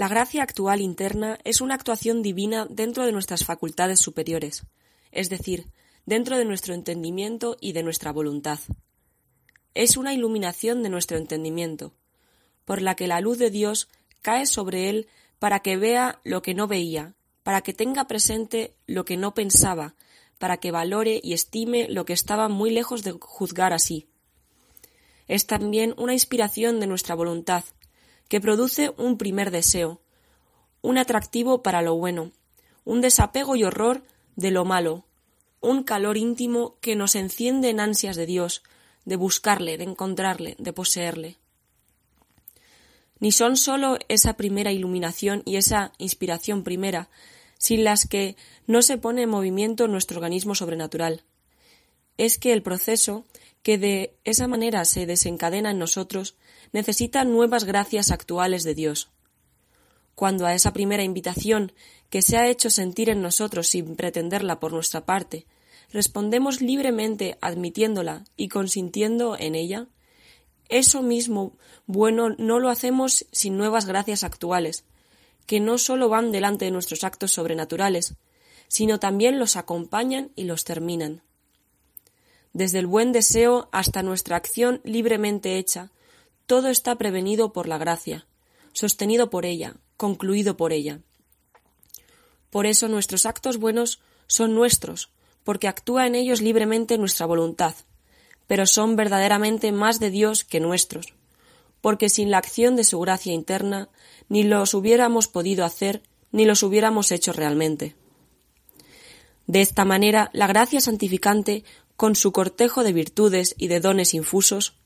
La 0.00 0.08
gracia 0.08 0.42
actual 0.42 0.80
interna 0.80 1.38
es 1.44 1.60
una 1.60 1.74
actuación 1.74 2.22
divina 2.22 2.66
dentro 2.70 3.04
de 3.04 3.12
nuestras 3.12 3.44
facultades 3.44 4.00
superiores, 4.00 4.62
es 5.12 5.28
decir, 5.28 5.66
dentro 6.06 6.38
de 6.38 6.46
nuestro 6.46 6.72
entendimiento 6.72 7.58
y 7.60 7.72
de 7.72 7.82
nuestra 7.82 8.10
voluntad. 8.10 8.60
Es 9.74 9.98
una 9.98 10.14
iluminación 10.14 10.82
de 10.82 10.88
nuestro 10.88 11.18
entendimiento, 11.18 11.92
por 12.64 12.80
la 12.80 12.94
que 12.94 13.08
la 13.08 13.20
luz 13.20 13.36
de 13.36 13.50
Dios 13.50 13.88
cae 14.22 14.46
sobre 14.46 14.88
él 14.88 15.06
para 15.38 15.60
que 15.60 15.76
vea 15.76 16.18
lo 16.24 16.40
que 16.40 16.54
no 16.54 16.66
veía, 16.66 17.14
para 17.42 17.60
que 17.60 17.74
tenga 17.74 18.06
presente 18.06 18.72
lo 18.86 19.04
que 19.04 19.18
no 19.18 19.34
pensaba, 19.34 19.96
para 20.38 20.56
que 20.56 20.70
valore 20.70 21.20
y 21.22 21.34
estime 21.34 21.88
lo 21.90 22.06
que 22.06 22.14
estaba 22.14 22.48
muy 22.48 22.70
lejos 22.70 23.04
de 23.04 23.12
juzgar 23.20 23.74
así. 23.74 24.08
Es 25.28 25.46
también 25.46 25.94
una 25.98 26.14
inspiración 26.14 26.80
de 26.80 26.86
nuestra 26.86 27.14
voluntad, 27.14 27.64
que 28.30 28.40
produce 28.40 28.94
un 28.96 29.18
primer 29.18 29.50
deseo, 29.50 30.00
un 30.82 30.98
atractivo 30.98 31.64
para 31.64 31.82
lo 31.82 31.96
bueno, 31.96 32.30
un 32.84 33.00
desapego 33.00 33.56
y 33.56 33.64
horror 33.64 34.04
de 34.36 34.52
lo 34.52 34.64
malo, 34.64 35.04
un 35.60 35.82
calor 35.82 36.16
íntimo 36.16 36.76
que 36.80 36.94
nos 36.94 37.16
enciende 37.16 37.70
en 37.70 37.80
ansias 37.80 38.14
de 38.14 38.26
Dios, 38.26 38.62
de 39.04 39.16
buscarle, 39.16 39.76
de 39.78 39.84
encontrarle, 39.84 40.54
de 40.60 40.72
poseerle. 40.72 41.38
Ni 43.18 43.32
son 43.32 43.56
sólo 43.56 43.98
esa 44.08 44.34
primera 44.34 44.70
iluminación 44.70 45.42
y 45.44 45.56
esa 45.56 45.92
inspiración 45.98 46.62
primera, 46.62 47.10
sin 47.58 47.82
las 47.82 48.06
que 48.06 48.36
no 48.68 48.82
se 48.82 48.96
pone 48.96 49.22
en 49.22 49.28
movimiento 49.28 49.88
nuestro 49.88 50.18
organismo 50.18 50.54
sobrenatural. 50.54 51.24
Es 52.16 52.38
que 52.38 52.52
el 52.52 52.62
proceso 52.62 53.24
que 53.64 53.76
de 53.76 54.14
esa 54.22 54.46
manera 54.46 54.84
se 54.84 55.04
desencadena 55.06 55.72
en 55.72 55.80
nosotros 55.80 56.36
necesita 56.72 57.24
nuevas 57.24 57.64
gracias 57.64 58.10
actuales 58.10 58.62
de 58.64 58.74
Dios. 58.74 59.10
Cuando 60.14 60.46
a 60.46 60.54
esa 60.54 60.72
primera 60.72 61.02
invitación 61.02 61.72
que 62.10 62.22
se 62.22 62.36
ha 62.36 62.48
hecho 62.48 62.70
sentir 62.70 63.08
en 63.08 63.22
nosotros 63.22 63.68
sin 63.68 63.96
pretenderla 63.96 64.60
por 64.60 64.72
nuestra 64.72 65.06
parte, 65.06 65.46
respondemos 65.92 66.60
libremente 66.60 67.38
admitiéndola 67.40 68.24
y 68.36 68.48
consintiendo 68.48 69.36
en 69.38 69.54
ella, 69.54 69.86
eso 70.68 71.02
mismo 71.02 71.56
bueno 71.86 72.30
no 72.38 72.60
lo 72.60 72.68
hacemos 72.68 73.26
sin 73.32 73.56
nuevas 73.56 73.86
gracias 73.86 74.22
actuales, 74.22 74.84
que 75.46 75.58
no 75.58 75.78
sólo 75.78 76.08
van 76.08 76.30
delante 76.30 76.66
de 76.66 76.70
nuestros 76.70 77.02
actos 77.02 77.32
sobrenaturales, 77.32 78.14
sino 78.68 79.00
también 79.00 79.40
los 79.40 79.56
acompañan 79.56 80.30
y 80.36 80.44
los 80.44 80.64
terminan. 80.64 81.22
Desde 82.52 82.78
el 82.78 82.86
buen 82.86 83.10
deseo 83.10 83.68
hasta 83.72 84.02
nuestra 84.02 84.36
acción 84.36 84.80
libremente 84.84 85.58
hecha, 85.58 85.90
todo 86.50 86.68
está 86.68 86.96
prevenido 86.96 87.52
por 87.52 87.68
la 87.68 87.78
gracia, 87.78 88.26
sostenido 88.72 89.30
por 89.30 89.46
ella, 89.46 89.76
concluido 89.96 90.56
por 90.56 90.72
ella. 90.72 90.98
Por 92.50 92.66
eso 92.66 92.88
nuestros 92.88 93.24
actos 93.24 93.56
buenos 93.58 94.00
son 94.26 94.52
nuestros, 94.56 95.10
porque 95.44 95.68
actúa 95.68 96.08
en 96.08 96.16
ellos 96.16 96.40
libremente 96.40 96.98
nuestra 96.98 97.24
voluntad, 97.24 97.76
pero 98.48 98.66
son 98.66 98.96
verdaderamente 98.96 99.70
más 99.70 100.00
de 100.00 100.10
Dios 100.10 100.42
que 100.42 100.58
nuestros, 100.58 101.14
porque 101.80 102.08
sin 102.08 102.32
la 102.32 102.38
acción 102.38 102.74
de 102.74 102.82
su 102.82 102.98
gracia 102.98 103.32
interna 103.32 103.88
ni 104.28 104.42
los 104.42 104.74
hubiéramos 104.74 105.28
podido 105.28 105.64
hacer 105.64 106.02
ni 106.32 106.46
los 106.46 106.64
hubiéramos 106.64 107.12
hecho 107.12 107.32
realmente. 107.32 107.94
De 109.46 109.60
esta 109.60 109.84
manera, 109.84 110.30
la 110.32 110.48
gracia 110.48 110.80
santificante, 110.80 111.62
con 111.96 112.16
su 112.16 112.32
cortejo 112.32 112.82
de 112.82 112.92
virtudes 112.92 113.54
y 113.56 113.68
de 113.68 113.78
dones 113.78 114.14
infusos, 114.14 114.79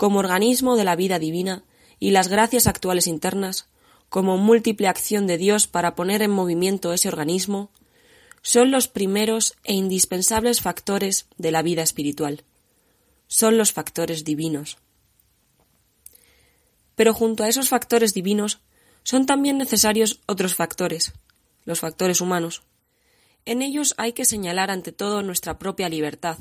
como 0.00 0.20
organismo 0.20 0.76
de 0.76 0.84
la 0.84 0.96
vida 0.96 1.18
divina, 1.18 1.62
y 1.98 2.12
las 2.12 2.28
gracias 2.28 2.66
actuales 2.66 3.06
internas, 3.06 3.68
como 4.08 4.38
múltiple 4.38 4.88
acción 4.88 5.26
de 5.26 5.36
Dios 5.36 5.66
para 5.66 5.94
poner 5.94 6.22
en 6.22 6.30
movimiento 6.30 6.94
ese 6.94 7.08
organismo, 7.08 7.70
son 8.40 8.70
los 8.70 8.88
primeros 8.88 9.58
e 9.62 9.74
indispensables 9.74 10.62
factores 10.62 11.26
de 11.36 11.50
la 11.50 11.60
vida 11.60 11.82
espiritual. 11.82 12.44
Son 13.28 13.58
los 13.58 13.74
factores 13.74 14.24
divinos. 14.24 14.78
Pero 16.96 17.12
junto 17.12 17.44
a 17.44 17.50
esos 17.50 17.68
factores 17.68 18.14
divinos 18.14 18.60
son 19.02 19.26
también 19.26 19.58
necesarios 19.58 20.20
otros 20.24 20.54
factores, 20.54 21.12
los 21.66 21.80
factores 21.80 22.22
humanos. 22.22 22.62
En 23.44 23.60
ellos 23.60 23.92
hay 23.98 24.14
que 24.14 24.24
señalar 24.24 24.70
ante 24.70 24.92
todo 24.92 25.22
nuestra 25.22 25.58
propia 25.58 25.90
libertad, 25.90 26.38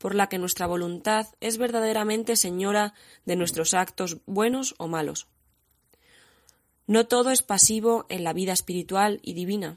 por 0.00 0.14
la 0.14 0.30
que 0.30 0.38
nuestra 0.38 0.66
voluntad 0.66 1.26
es 1.40 1.58
verdaderamente 1.58 2.34
señora 2.34 2.94
de 3.26 3.36
nuestros 3.36 3.74
actos 3.74 4.16
buenos 4.24 4.74
o 4.78 4.88
malos. 4.88 5.26
No 6.86 7.06
todo 7.06 7.30
es 7.30 7.42
pasivo 7.42 8.06
en 8.08 8.24
la 8.24 8.32
vida 8.32 8.54
espiritual 8.54 9.20
y 9.22 9.34
divina. 9.34 9.76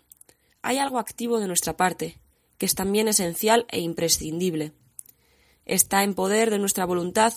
Hay 0.61 0.77
algo 0.77 0.97
activo 0.97 1.41
de 1.41 1.47
nuestra 1.47 1.75
parte, 1.75 2.19
que 2.57 2.65
es 2.65 2.73
también 2.73 3.09
esencial 3.09 3.65
e 3.69 3.81
imprescindible. 3.81 4.71
Está 5.65 6.03
en 6.03 6.13
poder 6.13 6.51
de 6.51 6.59
nuestra 6.59 6.85
voluntad 6.85 7.33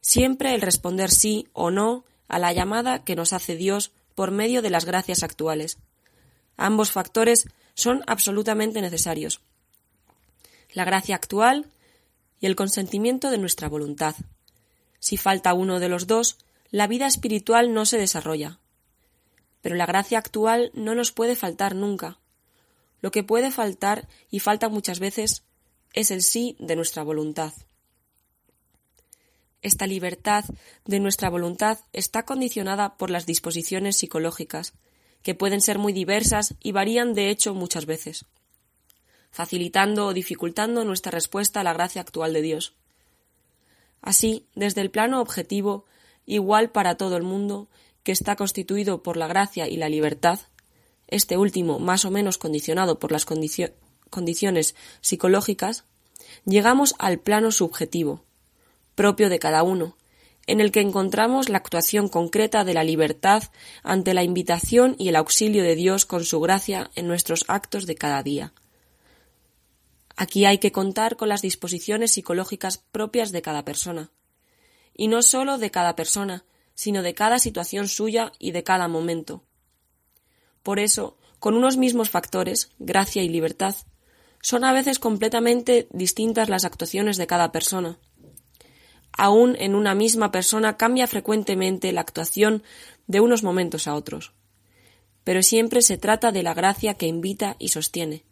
siempre 0.00 0.54
el 0.54 0.60
responder 0.60 1.10
sí 1.10 1.48
o 1.52 1.72
no 1.72 2.04
a 2.28 2.38
la 2.38 2.52
llamada 2.52 3.02
que 3.02 3.16
nos 3.16 3.32
hace 3.32 3.56
Dios 3.56 3.90
por 4.14 4.30
medio 4.30 4.62
de 4.62 4.70
las 4.70 4.84
gracias 4.84 5.24
actuales. 5.24 5.78
Ambos 6.56 6.92
factores 6.92 7.48
son 7.74 8.04
absolutamente 8.06 8.80
necesarios. 8.80 9.40
La 10.72 10.84
gracia 10.84 11.16
actual 11.16 11.66
y 12.40 12.46
el 12.46 12.56
consentimiento 12.56 13.30
de 13.30 13.38
nuestra 13.38 13.68
voluntad. 13.68 14.14
Si 15.00 15.16
falta 15.16 15.54
uno 15.54 15.80
de 15.80 15.88
los 15.88 16.06
dos, 16.06 16.38
la 16.70 16.86
vida 16.86 17.06
espiritual 17.06 17.72
no 17.72 17.86
se 17.86 17.98
desarrolla. 17.98 18.58
Pero 19.60 19.74
la 19.74 19.86
gracia 19.86 20.18
actual 20.18 20.70
no 20.74 20.94
nos 20.94 21.12
puede 21.12 21.36
faltar 21.36 21.74
nunca. 21.74 22.18
Lo 23.00 23.10
que 23.10 23.24
puede 23.24 23.50
faltar, 23.50 24.08
y 24.30 24.40
falta 24.40 24.68
muchas 24.68 25.00
veces, 25.00 25.42
es 25.92 26.10
el 26.10 26.22
sí 26.22 26.56
de 26.58 26.76
nuestra 26.76 27.02
voluntad. 27.02 27.52
Esta 29.62 29.86
libertad 29.86 30.44
de 30.84 31.00
nuestra 31.00 31.30
voluntad 31.30 31.78
está 31.92 32.24
condicionada 32.24 32.96
por 32.96 33.10
las 33.10 33.26
disposiciones 33.26 33.96
psicológicas, 33.96 34.74
que 35.22 35.34
pueden 35.34 35.60
ser 35.60 35.78
muy 35.78 35.92
diversas 35.92 36.54
y 36.60 36.72
varían 36.72 37.14
de 37.14 37.30
hecho 37.30 37.54
muchas 37.54 37.86
veces 37.86 38.24
facilitando 39.30 40.06
o 40.06 40.12
dificultando 40.12 40.84
nuestra 40.84 41.10
respuesta 41.10 41.60
a 41.60 41.64
la 41.64 41.72
gracia 41.72 42.00
actual 42.00 42.32
de 42.32 42.42
Dios. 42.42 42.74
Así, 44.00 44.46
desde 44.54 44.80
el 44.80 44.90
plano 44.90 45.20
objetivo, 45.20 45.84
igual 46.26 46.70
para 46.70 46.96
todo 46.96 47.16
el 47.16 47.22
mundo, 47.22 47.68
que 48.02 48.12
está 48.12 48.36
constituido 48.36 49.02
por 49.02 49.16
la 49.16 49.26
gracia 49.26 49.68
y 49.68 49.76
la 49.76 49.88
libertad, 49.88 50.40
este 51.08 51.36
último 51.36 51.78
más 51.78 52.04
o 52.04 52.10
menos 52.10 52.38
condicionado 52.38 52.98
por 52.98 53.12
las 53.12 53.24
condiciones 53.24 54.74
psicológicas, 55.00 55.84
llegamos 56.44 56.94
al 56.98 57.18
plano 57.18 57.50
subjetivo, 57.50 58.22
propio 58.94 59.28
de 59.28 59.38
cada 59.38 59.62
uno, 59.62 59.96
en 60.46 60.60
el 60.60 60.72
que 60.72 60.80
encontramos 60.80 61.50
la 61.50 61.58
actuación 61.58 62.08
concreta 62.08 62.64
de 62.64 62.74
la 62.74 62.82
libertad 62.82 63.44
ante 63.82 64.14
la 64.14 64.22
invitación 64.22 64.96
y 64.98 65.08
el 65.08 65.16
auxilio 65.16 65.62
de 65.62 65.76
Dios 65.76 66.06
con 66.06 66.24
su 66.24 66.40
gracia 66.40 66.90
en 66.94 67.06
nuestros 67.06 67.44
actos 67.48 67.86
de 67.86 67.94
cada 67.94 68.22
día. 68.22 68.52
Aquí 70.20 70.46
hay 70.46 70.58
que 70.58 70.72
contar 70.72 71.16
con 71.16 71.28
las 71.28 71.42
disposiciones 71.42 72.10
psicológicas 72.10 72.78
propias 72.78 73.30
de 73.30 73.40
cada 73.40 73.64
persona. 73.64 74.10
Y 74.92 75.06
no 75.06 75.22
sólo 75.22 75.58
de 75.58 75.70
cada 75.70 75.94
persona, 75.94 76.44
sino 76.74 77.02
de 77.02 77.14
cada 77.14 77.38
situación 77.38 77.86
suya 77.86 78.32
y 78.40 78.50
de 78.50 78.64
cada 78.64 78.88
momento. 78.88 79.44
Por 80.64 80.80
eso, 80.80 81.18
con 81.38 81.54
unos 81.54 81.76
mismos 81.76 82.10
factores, 82.10 82.72
gracia 82.80 83.22
y 83.22 83.28
libertad, 83.28 83.76
son 84.42 84.64
a 84.64 84.72
veces 84.72 84.98
completamente 84.98 85.86
distintas 85.92 86.48
las 86.48 86.64
actuaciones 86.64 87.16
de 87.16 87.28
cada 87.28 87.52
persona. 87.52 88.00
Aún 89.12 89.54
en 89.60 89.76
una 89.76 89.94
misma 89.94 90.32
persona 90.32 90.76
cambia 90.76 91.06
frecuentemente 91.06 91.92
la 91.92 92.00
actuación 92.00 92.64
de 93.06 93.20
unos 93.20 93.44
momentos 93.44 93.86
a 93.86 93.94
otros. 93.94 94.32
Pero 95.22 95.44
siempre 95.44 95.80
se 95.80 95.96
trata 95.96 96.32
de 96.32 96.42
la 96.42 96.54
gracia 96.54 96.94
que 96.94 97.06
invita 97.06 97.54
y 97.60 97.68
sostiene, 97.68 98.24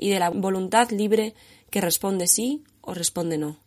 y 0.00 0.08
de 0.08 0.18
la 0.18 0.30
voluntad 0.30 0.90
libre 0.90 1.34
que 1.70 1.82
responde 1.82 2.26
sí 2.26 2.64
o 2.80 2.94
responde 2.94 3.36
no. 3.36 3.58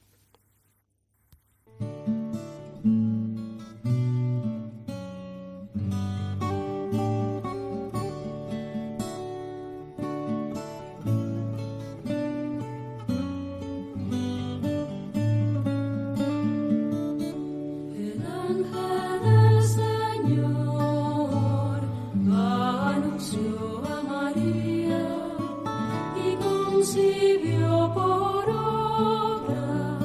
principio 26.84 27.92
por 27.94 28.50
obra 28.50 30.00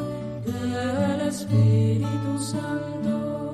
del 0.45 1.21
Espíritu 1.29 2.39
Santo. 2.39 3.53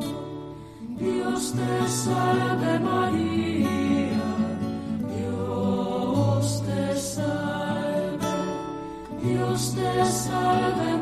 Dios 0.99 1.55
te 1.55 1.89
salve 1.89 2.79
María, 2.81 4.21
Dios 5.17 6.63
te 6.67 6.97
salve, 6.97 8.29
Dios 9.23 9.75
te 9.75 10.05
salve. 10.05 10.94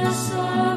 Yes, 0.00 0.71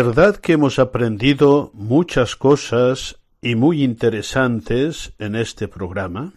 Verdad 0.00 0.36
que 0.36 0.52
hemos 0.52 0.78
aprendido 0.78 1.72
muchas 1.74 2.36
cosas 2.36 3.18
y 3.42 3.56
muy 3.56 3.82
interesantes 3.82 5.12
en 5.18 5.34
este 5.34 5.66
programa, 5.66 6.34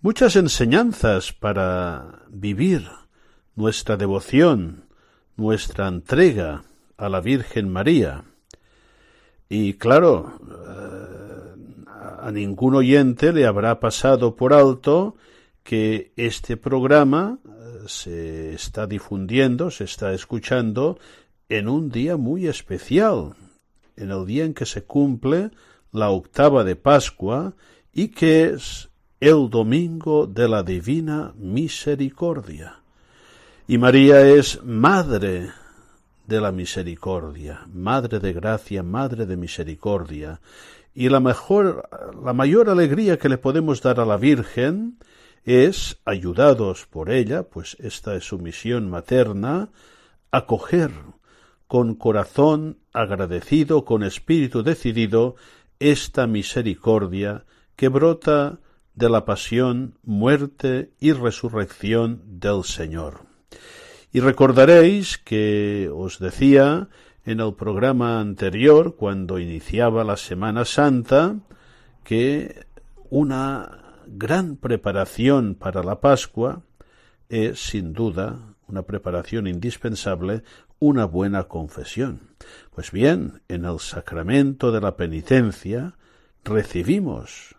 muchas 0.00 0.36
enseñanzas 0.36 1.32
para 1.32 2.20
vivir 2.28 2.88
nuestra 3.56 3.96
devoción, 3.96 4.84
nuestra 5.36 5.88
entrega 5.88 6.62
a 6.96 7.08
la 7.08 7.20
Virgen 7.20 7.68
María. 7.68 8.22
Y 9.48 9.74
claro, 9.74 10.38
eh, 10.48 11.84
a 12.20 12.30
ningún 12.30 12.76
oyente 12.76 13.32
le 13.32 13.44
habrá 13.44 13.80
pasado 13.80 14.36
por 14.36 14.54
alto 14.54 15.16
que 15.64 16.12
este 16.14 16.56
programa 16.56 17.40
eh, 17.44 17.88
se 17.88 18.54
está 18.54 18.86
difundiendo, 18.86 19.72
se 19.72 19.82
está 19.82 20.12
escuchando 20.12 21.00
en 21.48 21.68
un 21.68 21.90
día 21.90 22.16
muy 22.16 22.46
especial, 22.46 23.34
en 23.96 24.10
el 24.10 24.26
día 24.26 24.44
en 24.44 24.54
que 24.54 24.66
se 24.66 24.84
cumple 24.84 25.50
la 25.92 26.10
octava 26.10 26.64
de 26.64 26.76
Pascua 26.76 27.54
y 27.92 28.08
que 28.08 28.50
es 28.50 28.90
el 29.20 29.48
domingo 29.48 30.26
de 30.26 30.48
la 30.48 30.62
Divina 30.62 31.32
Misericordia. 31.36 32.80
Y 33.68 33.78
María 33.78 34.20
es 34.26 34.62
Madre 34.62 35.50
de 36.26 36.40
la 36.40 36.52
Misericordia, 36.52 37.66
Madre 37.72 38.18
de 38.18 38.32
Gracia, 38.32 38.82
Madre 38.82 39.26
de 39.26 39.36
Misericordia. 39.36 40.40
Y 40.94 41.08
la 41.08 41.20
mejor, 41.20 41.88
la 42.24 42.32
mayor 42.32 42.68
alegría 42.68 43.18
que 43.18 43.28
le 43.28 43.38
podemos 43.38 43.82
dar 43.82 44.00
a 44.00 44.04
la 44.04 44.16
Virgen 44.16 44.98
es, 45.44 45.98
ayudados 46.04 46.86
por 46.86 47.10
ella, 47.10 47.44
pues 47.44 47.76
esta 47.80 48.16
es 48.16 48.24
su 48.24 48.38
misión 48.38 48.90
materna, 48.90 49.70
acoger 50.30 50.90
con 51.66 51.94
corazón 51.94 52.78
agradecido, 52.92 53.84
con 53.84 54.02
espíritu 54.02 54.62
decidido, 54.62 55.36
esta 55.78 56.26
misericordia 56.26 57.44
que 57.76 57.88
brota 57.88 58.58
de 58.94 59.10
la 59.10 59.24
pasión, 59.24 59.98
muerte 60.02 60.90
y 60.98 61.12
resurrección 61.12 62.22
del 62.24 62.64
Señor. 62.64 63.26
Y 64.10 64.20
recordaréis 64.20 65.18
que 65.18 65.90
os 65.92 66.18
decía 66.18 66.88
en 67.26 67.40
el 67.40 67.54
programa 67.54 68.20
anterior, 68.20 68.96
cuando 68.96 69.38
iniciaba 69.38 70.04
la 70.04 70.16
Semana 70.16 70.64
Santa, 70.64 71.36
que 72.04 72.64
una 73.10 74.02
gran 74.06 74.56
preparación 74.56 75.56
para 75.56 75.82
la 75.82 76.00
Pascua 76.00 76.62
es, 77.28 77.58
sin 77.58 77.92
duda, 77.92 78.54
una 78.68 78.82
preparación 78.82 79.46
indispensable, 79.46 80.42
una 80.78 81.04
buena 81.04 81.44
confesión. 81.44 82.20
Pues 82.74 82.90
bien, 82.92 83.42
en 83.48 83.64
el 83.64 83.80
sacramento 83.80 84.72
de 84.72 84.80
la 84.80 84.96
penitencia 84.96 85.96
recibimos, 86.44 87.54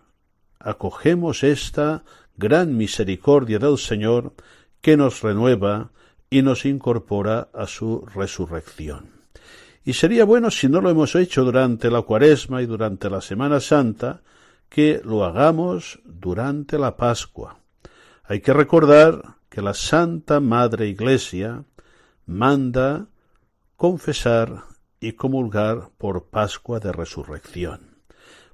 acogemos 0.59 1.43
esta 1.43 2.03
gran 2.35 2.77
misericordia 2.77 3.59
del 3.59 3.77
Señor 3.77 4.33
que 4.81 4.95
nos 4.95 5.21
renueva 5.21 5.91
y 6.29 6.41
nos 6.41 6.65
incorpora 6.65 7.49
a 7.53 7.65
su 7.67 8.05
resurrección. 8.13 9.17
Y 9.83 9.93
sería 9.93 10.25
bueno, 10.25 10.51
si 10.51 10.67
no 10.67 10.81
lo 10.81 10.89
hemos 10.89 11.15
hecho 11.15 11.45
durante 11.45 11.89
la 11.89 12.01
cuaresma 12.01 12.61
y 12.61 12.65
durante 12.65 13.09
la 13.09 13.21
Semana 13.21 13.59
Santa, 13.59 14.21
que 14.69 15.01
lo 15.03 15.23
hagamos 15.23 15.99
durante 16.03 16.77
la 16.77 16.97
Pascua. 16.97 17.59
Hay 18.25 18.41
que 18.41 18.53
recordar 18.53 19.37
que 19.49 19.61
la 19.61 19.73
Santa 19.73 20.41
Madre 20.41 20.89
Iglesia 20.89 21.63
manda 22.27 23.07
confesar 23.75 24.65
y 24.99 25.13
comulgar 25.13 25.89
por 25.97 26.25
Pascua 26.25 26.79
de 26.79 26.91
Resurrección. 26.91 27.97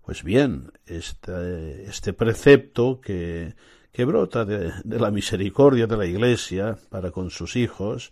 Pues 0.06 0.24
bien, 0.24 0.72
este, 0.86 1.84
este 1.84 2.14
precepto 2.14 3.02
que, 3.02 3.56
que 3.92 4.06
brota 4.06 4.44
de, 4.44 4.74
la 4.84 5.12
misericordia 5.12 5.88
de 5.88 5.98
la 5.98 6.06
Iglesia 6.06 6.78
para 6.90 7.12
con 7.12 7.30
sus 7.30 7.56
hijos, 7.56 8.12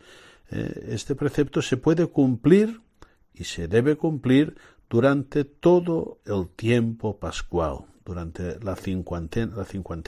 eh, 0.51 0.87
este 0.89 1.15
precepto 1.15 1.61
se 1.61 1.77
puede 1.77 2.07
cumplir 2.07 2.81
y 3.33 3.43
se 3.43 3.67
debe 3.67 3.97
cumplir 3.97 4.55
durante 4.89 5.43
todo 5.43 6.19
el 6.25 6.49
tiempo 6.49 7.17
pascual, 7.17 7.85
durante 8.05 8.59
la 8.59 8.75
cincuantena, 8.75 9.65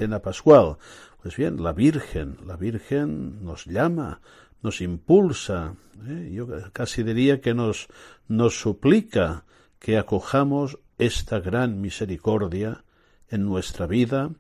la 0.08 0.22
pascual. 0.22 0.78
Pues 1.22 1.38
bien, 1.38 1.64
la 1.64 1.74
Virgen, 1.74 2.38
la 2.46 2.58
Virgen 2.58 3.44
nos 3.44 3.66
llama, 3.66 4.22
nos 4.64 4.82
impulsa, 4.82 5.76
¿eh? 6.08 6.32
yo 6.34 6.48
casi 6.72 7.04
diría 7.04 7.42
que 7.42 7.54
nos, 7.54 7.88
nos 8.28 8.60
suplica 8.60 9.46
que 9.78 9.98
acojamos 9.98 10.80
esta 10.98 11.40
gran 11.40 11.82
misericordia 11.82 12.84
en 13.30 13.46
nuestra 13.46 13.86
vida 13.86 14.32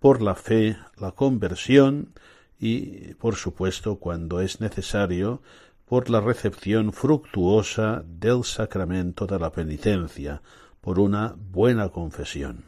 por 0.00 0.20
la 0.20 0.34
fe, 0.34 0.76
la 0.96 1.12
conversión 1.12 2.12
y, 2.58 3.14
por 3.14 3.36
supuesto, 3.36 3.96
cuando 3.96 4.40
es 4.40 4.60
necesario, 4.60 5.42
por 5.84 6.10
la 6.10 6.20
recepción 6.20 6.92
fructuosa 6.92 8.04
del 8.06 8.44
sacramento 8.44 9.26
de 9.26 9.38
la 9.38 9.50
penitencia, 9.50 10.42
por 10.80 10.98
una 10.98 11.34
buena 11.36 11.88
confesión. 11.88 12.64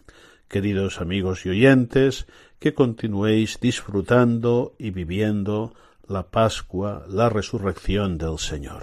Queridos 0.48 1.00
amigos 1.00 1.44
y 1.44 1.50
oyentes, 1.50 2.26
que 2.58 2.74
continuéis 2.74 3.58
disfrutando 3.60 4.74
y 4.78 4.90
viviendo 4.90 5.74
la 6.10 6.24
Pascua, 6.24 7.04
la 7.08 7.28
resurrección 7.28 8.18
del 8.18 8.36
Señor. 8.36 8.82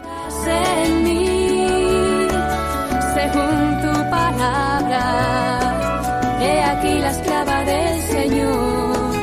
Aquí 6.81 6.99
la 6.99 7.11
esclava 7.11 7.63
del 7.63 8.01
Señor. 8.01 9.15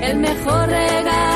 El 0.00 0.16
mejor 0.18 0.68
regalo 0.68 1.31